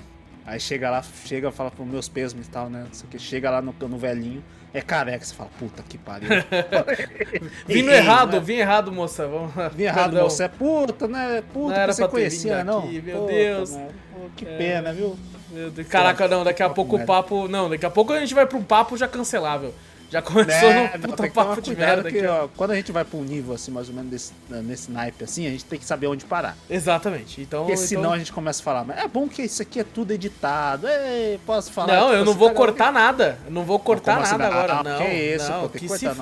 [0.47, 2.85] Aí chega lá, chega, fala pros meus pesos e tal, né?
[2.87, 3.19] Não sei o que.
[3.19, 5.25] Chega lá no, no velhinho, é careca.
[5.25, 6.29] Você fala, puta que pariu.
[7.67, 8.41] Vindo Errei, errado, né?
[8.41, 9.27] vim errado, moça.
[9.27, 9.53] Vamos...
[9.75, 10.29] Vim errado, Perdão.
[10.29, 11.43] você é puta, né?
[11.53, 12.81] Puta, Não era você conhecia, não.
[12.81, 13.71] aqui, meu Puta, Deus.
[13.71, 13.89] né?
[14.13, 15.17] Pô, que pena, viu?
[15.51, 15.89] Meu Deus.
[15.89, 17.49] Caraca, não, daqui a pouco o papo.
[17.49, 19.75] Não, daqui a pouco a gente vai pra um papo já cancelável.
[20.15, 20.93] Já começou Né?
[20.95, 22.27] no Não, puta tomar papo de merda que, aqui.
[22.29, 22.47] ó.
[22.57, 25.45] quando a gente vai pra um nível assim, mais ou menos desse, nesse naipe assim,
[25.45, 26.57] a gente tem que saber onde parar.
[26.71, 27.41] Exatamente.
[27.41, 27.63] Então.
[27.63, 29.85] Porque então- senão a gente começa a falar, mas é bom que isso aqui é
[29.85, 30.87] tudo editado.
[30.87, 31.95] Ei, posso falar?
[31.97, 33.39] Não, eu não vou tá- cortar nada.
[33.45, 34.37] Eu não vou cortar como assim?
[34.37, 34.75] nada Ah, agora.
[34.85, 36.15] não, Não, que isso, não, pô, que, que se não.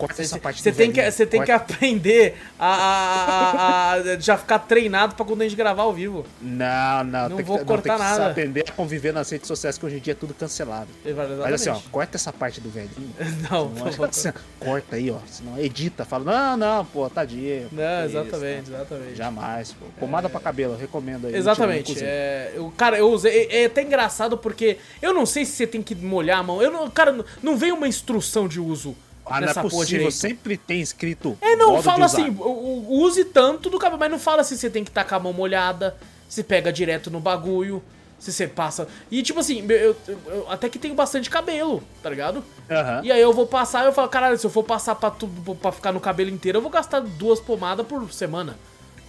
[0.00, 4.18] Corta essa parte você tem que, velhinho, você tem que aprender a, a- a- a-
[4.18, 6.24] já ficar treinado pra quando a gente gravar ao vivo.
[6.40, 8.30] Não, não, Não tem vou que, cortar não, tem que nada.
[8.30, 10.88] aprender a conviver nas redes sociais, que hoje em dia é tudo cancelado.
[11.04, 11.40] Exatamente.
[11.40, 13.10] Mas assim, ó, corta essa parte do velhinho.
[13.50, 15.18] Não, que assim, corta aí, ó.
[15.26, 17.68] Senão edita, fala, não, não, pô, tadinho.
[17.72, 18.78] não, que exatamente, isso, né?
[18.78, 19.16] exatamente.
[19.16, 19.86] Jamais, pô.
[19.98, 21.34] Pomada pra cabelo, recomendo aí.
[21.36, 21.96] Exatamente.
[22.02, 23.48] É, eu, cara, eu usei.
[23.50, 26.62] É, é até engraçado porque eu não sei se você tem que molhar a mão.
[26.62, 28.96] Eu não, cara, não, não veio uma instrução de uso
[29.30, 31.38] Ah, não é nessa porra possível, sempre tem escrito.
[31.40, 32.36] É, não, fala assim,
[32.88, 35.32] use tanto do cabelo, mas não fala se você tem que estar com a mão
[35.32, 35.96] molhada,
[36.28, 37.82] se pega direto no bagulho,
[38.18, 38.86] se você passa.
[39.10, 42.44] E tipo assim, eu, eu- eu até que tenho bastante cabelo, tá ligado?
[42.70, 43.00] Aham.
[43.04, 45.72] E aí eu vou passar, eu falo, caralho, se eu for passar pra, tudo, pra
[45.72, 48.56] ficar no cabelo inteiro, eu vou gastar duas pomadas por semana.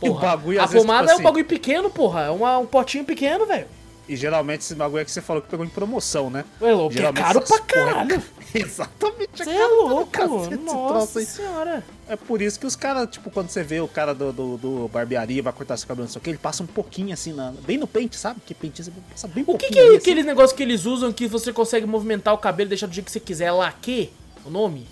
[0.01, 2.21] E o Porra, bagulho, a pomada tipo é um assim- bagulho pequeno, porra.
[2.21, 3.67] É uma- um potinho pequeno, velho.
[4.07, 6.43] E geralmente esse bagulho é que você falou que pegou em promoção, né?
[6.59, 8.23] É louco, é Geralmente caro essas pra caralho.
[8.53, 9.41] Exatamente.
[9.41, 11.83] É é caro pra louco, cacete nossa senhora.
[12.07, 14.87] É por isso que os caras, tipo, quando você vê o cara do, do, do
[14.89, 17.51] barbearia vai cortar seu cabelo, não sei o que, ele passa um pouquinho assim, na,
[17.65, 18.41] bem no pente, sabe?
[18.45, 21.13] Que pentinho você passa bem O que, que é ali, aquele negócio que eles usam
[21.13, 23.45] que você consegue movimentar o cabelo e deixar do jeito que você quiser?
[23.45, 24.11] É laque?
[24.43, 24.87] O nome?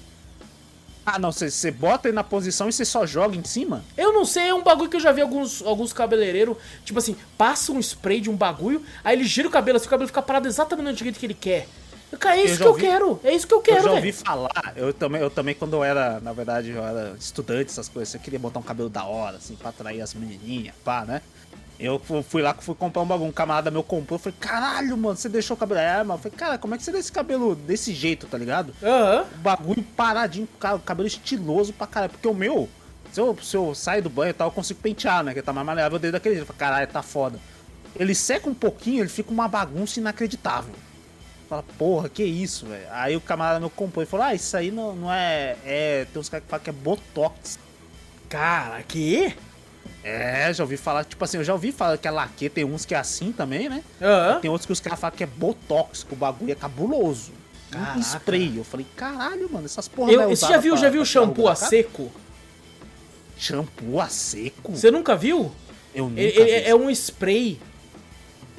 [1.12, 3.84] Ah, não, você, bota ele na posição e você só joga em cima?
[3.98, 6.56] Eu não sei, é um bagulho que eu já vi alguns, alguns cabeleireiros,
[6.86, 9.90] tipo assim, passa um spray de um bagulho, aí ele gira o cabelo, assim, o
[9.90, 11.68] cabelo fica parado exatamente jeito que ele quer.
[12.20, 13.84] Cara, é Eu isso já que eu ouvi- quero, é isso que eu eu quero,
[13.84, 14.24] já ouvi velho.
[14.26, 18.14] falar, eu também, eu também quando eu era, na verdade, eu era estudante, essas coisas,
[18.14, 21.22] eu queria botar um cabelo da hora, assim, pra atrair as menininhas, pá, né?
[21.80, 24.98] Eu fu- fui lá, fui comprar um bagulho, um camarada meu comprou, eu falei, caralho,
[24.98, 25.80] mano, você deixou o cabelo...
[25.80, 28.38] É, mano, eu falei, cara, como é que você deixa esse cabelo desse jeito, tá
[28.38, 28.74] ligado?
[28.84, 29.26] Aham.
[29.34, 32.68] O bagulho paradinho, cara, o cabelo estiloso pra caralho, porque o meu,
[33.14, 35.54] se eu, se eu sair do banho e tal, eu consigo pentear, né, que tá
[35.54, 37.40] mais maleável desde daquele jeito, eu falei, caralho, tá foda.
[37.96, 40.74] Ele seca um pouquinho, ele fica uma bagunça inacreditável.
[41.48, 42.86] Fala, porra, que isso, velho?
[42.92, 45.56] Aí o camarada meu comprou e falou: Ah, isso aí não, não é.
[45.66, 46.06] É.
[46.14, 47.58] Tem uns caras que falam que é Botox.
[48.30, 49.36] Cara, que?
[50.10, 52.86] É, já ouvi falar, tipo assim, eu já ouvi falar que é laque, tem uns
[52.86, 53.84] que é assim também, né?
[54.02, 54.40] Aham.
[54.40, 57.32] Tem outros que os caras falam que é Botox, que o bagulho é cabuloso.
[57.72, 57.98] Caraca.
[57.98, 58.58] Um spray.
[58.58, 61.06] Eu falei, caralho, mano, essas porra Eu, não é você já viu, pra- já viu
[61.06, 62.12] shampoo a seco?
[63.38, 64.72] Shampoo a seco?
[64.76, 65.52] Você nunca viu?
[65.94, 67.60] Eu nunca Ele, vi é um spray,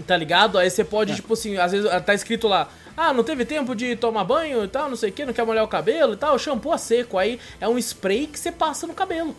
[0.07, 0.57] tá ligado?
[0.59, 3.94] Aí você pode, tipo assim, às vezes tá escrito lá, ah, não teve tempo de
[3.96, 6.38] tomar banho e tal, não sei o que, não quer molhar o cabelo e tal,
[6.38, 7.18] shampoo a seco.
[7.18, 9.34] Aí é um spray que você passa no cabelo.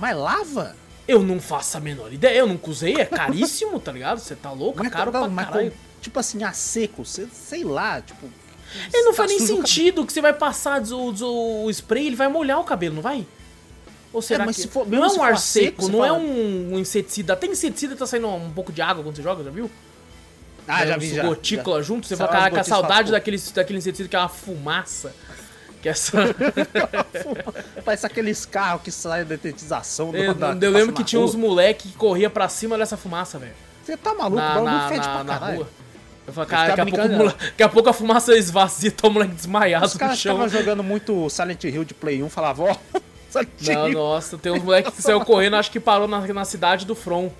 [0.00, 0.76] Mas lava?
[1.08, 4.18] Eu não faço a menor ideia, eu nunca usei, é caríssimo, tá ligado?
[4.20, 5.70] Você tá louco, é Mas, caro não, pra mas caralho.
[5.70, 8.26] com- tipo assim, a seco, sei, sei lá, tipo.
[8.92, 12.28] Ele não tá faz nem sentido que você vai passar o, o- spray, ele vai
[12.28, 13.26] molhar o cabelo, não vai?
[14.12, 14.68] Ou será mas que...
[14.68, 17.32] for- não é um ar seco, seco, não é fala- um, um inseticida.
[17.32, 19.70] Até inseticida tá saindo um pouco de água quando você joga, já viu?
[20.66, 21.22] Ah, já uns vi já.
[21.22, 21.82] gotícula já.
[21.82, 25.14] junto, você fala, umas caraca, a saudade daquele, daquele inseticida que é uma fumaça.
[25.82, 26.18] Que é essa...
[27.84, 30.14] Parece aqueles carros que saem da detetização.
[30.14, 31.40] eu, da- eu lembro que tinha na uns rua.
[31.48, 33.54] moleque que corria pra cima dessa fumaça, velho.
[33.84, 34.36] Você tá maluco?
[34.36, 35.56] Na, o bagulho na, fede na, pra na caralho.
[35.58, 35.68] rua.
[36.26, 39.32] Eu falei, cara, daqui a, pouco, daqui a pouco a fumaça esvazia, tá o moleque
[39.32, 40.12] desmaiado Os no chão.
[40.12, 42.76] estavam jogando muito Silent Hill de Play 1, falavam, ó,
[43.60, 46.94] Não, nossa, tem uns moleques que saiu correndo, acho que parou na, na cidade do
[46.94, 47.30] From.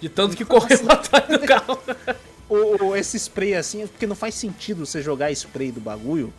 [0.00, 1.78] De tanto que correu atrás do carro.
[2.96, 6.32] esse spray assim, porque não faz sentido você jogar spray do bagulho.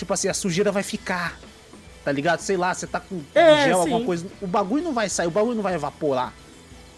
[0.00, 1.38] Tipo assim, a sujeira vai ficar.
[2.02, 2.40] Tá ligado?
[2.40, 3.80] Sei lá, você tá com É, gel, sim.
[3.92, 4.26] alguma coisa.
[4.40, 6.32] O bagulho não vai sair, o bagulho não vai evaporar.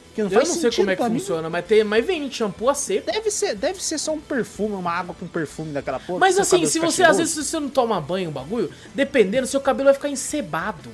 [0.06, 1.18] Porque não Eu não sei como é que mim.
[1.18, 3.10] funciona, mas, tem, mas vem shampoo a seco.
[3.10, 6.20] Deve ser, deve ser só um perfume, uma água com perfume daquela porra.
[6.20, 9.86] Mas assim, se você às vezes você não toma banho, o bagulho, dependendo, seu cabelo
[9.86, 10.90] vai ficar encebado.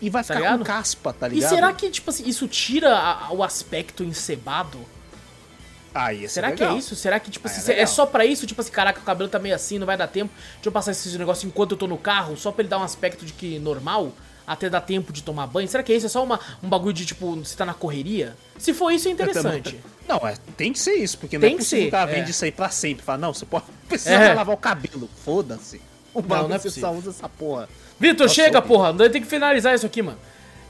[0.00, 0.58] E vai tá ficar ligado?
[0.60, 1.50] com caspa, tá E ligado?
[1.50, 4.78] será que, tipo assim, isso tira a- o aspecto encebado?
[6.12, 6.94] Esse Será é que é isso?
[6.94, 8.46] Será que, tipo Ah, assim, é é, só pra isso?
[8.46, 10.32] Tipo assim, caraca, o cabelo tá meio assim, não vai dar tempo.
[10.54, 12.82] Deixa eu passar esse negócio enquanto eu tô no carro, só pra ele dar um
[12.84, 14.12] aspecto de que normal,
[14.46, 15.66] até dar tempo de tomar banho.
[15.68, 16.06] Será que é isso?
[16.06, 18.36] É só uma, um bagulho de, tipo, você tá na correria?
[18.58, 19.80] Se for isso, é interessante.
[20.08, 21.98] Não, é, tem que ser isso, porque não Tem é que possível ser, que o
[21.98, 22.14] cara é.
[22.14, 23.04] vende isso aí pra sempre.
[23.04, 24.34] Fala, não, você pode precisar É.
[24.34, 25.08] lavar o cabelo.
[25.24, 25.80] Foda-se.
[26.12, 26.88] O Não, bagulho não é você possível.
[26.90, 27.68] só usa essa porra.
[27.98, 28.92] Vitor, chega, porra.
[28.92, 30.18] Nós tem que finalizar isso aqui, mano.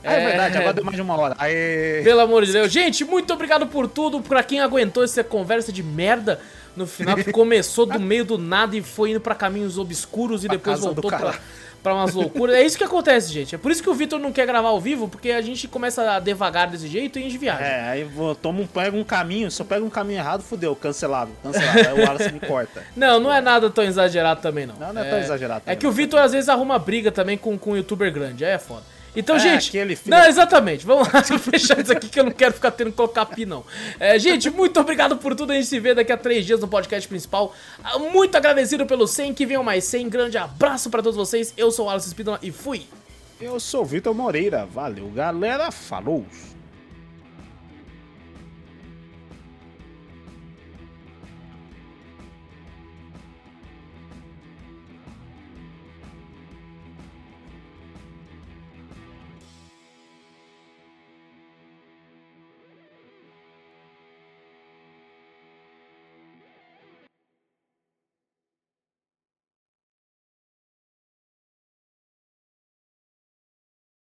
[0.03, 1.35] Ah, é, verdade, agora deu mais de uma hora.
[1.37, 2.01] Aê.
[2.03, 2.71] Pelo amor de Deus.
[2.71, 4.21] Gente, muito obrigado por tudo.
[4.21, 6.39] Pra quem aguentou essa conversa de merda
[6.75, 10.47] no final, que começou do meio do nada e foi indo pra caminhos obscuros e
[10.47, 11.35] Pra depois voltou pra,
[11.83, 12.55] pra umas loucuras.
[12.55, 13.53] É isso que acontece, gente.
[13.55, 16.13] É por isso que o Vitor não quer gravar ao vivo, porque a gente começa
[16.13, 17.63] a devagar desse jeito e a gente viaja.
[17.63, 18.09] É, aí
[18.41, 21.79] toma um, pega um caminho, se eu pego um caminho errado, fudeu, cancelado, cancelado.
[21.79, 22.83] aí o Wallace me corta.
[22.95, 24.75] Não, não é nada tão exagerado também, não.
[24.75, 25.91] Não, não é tão exagerado É também, que o.
[25.91, 28.83] Vitor às vezes arruma briga também com, com um youtuber grande, aí é foda.
[29.15, 29.71] Então, É, gente.
[30.09, 30.85] Não, exatamente.
[30.85, 33.63] Vamos lá, fechar isso aqui que eu não quero ficar tendo que colocar pi, não.
[33.99, 35.51] É, gente, muito obrigado por tudo.
[35.51, 37.53] A gente se vê daqui a três dias no podcast principal.
[37.83, 40.09] Ah, Muito agradecido pelo 100, que venham mais 100.
[40.09, 41.53] Grande abraço pra todos vocês.
[41.57, 42.85] Eu sou o Alisson Speedon e fui.
[43.39, 46.25] Eu sou o Vitor Moreira, valeu galera, falou!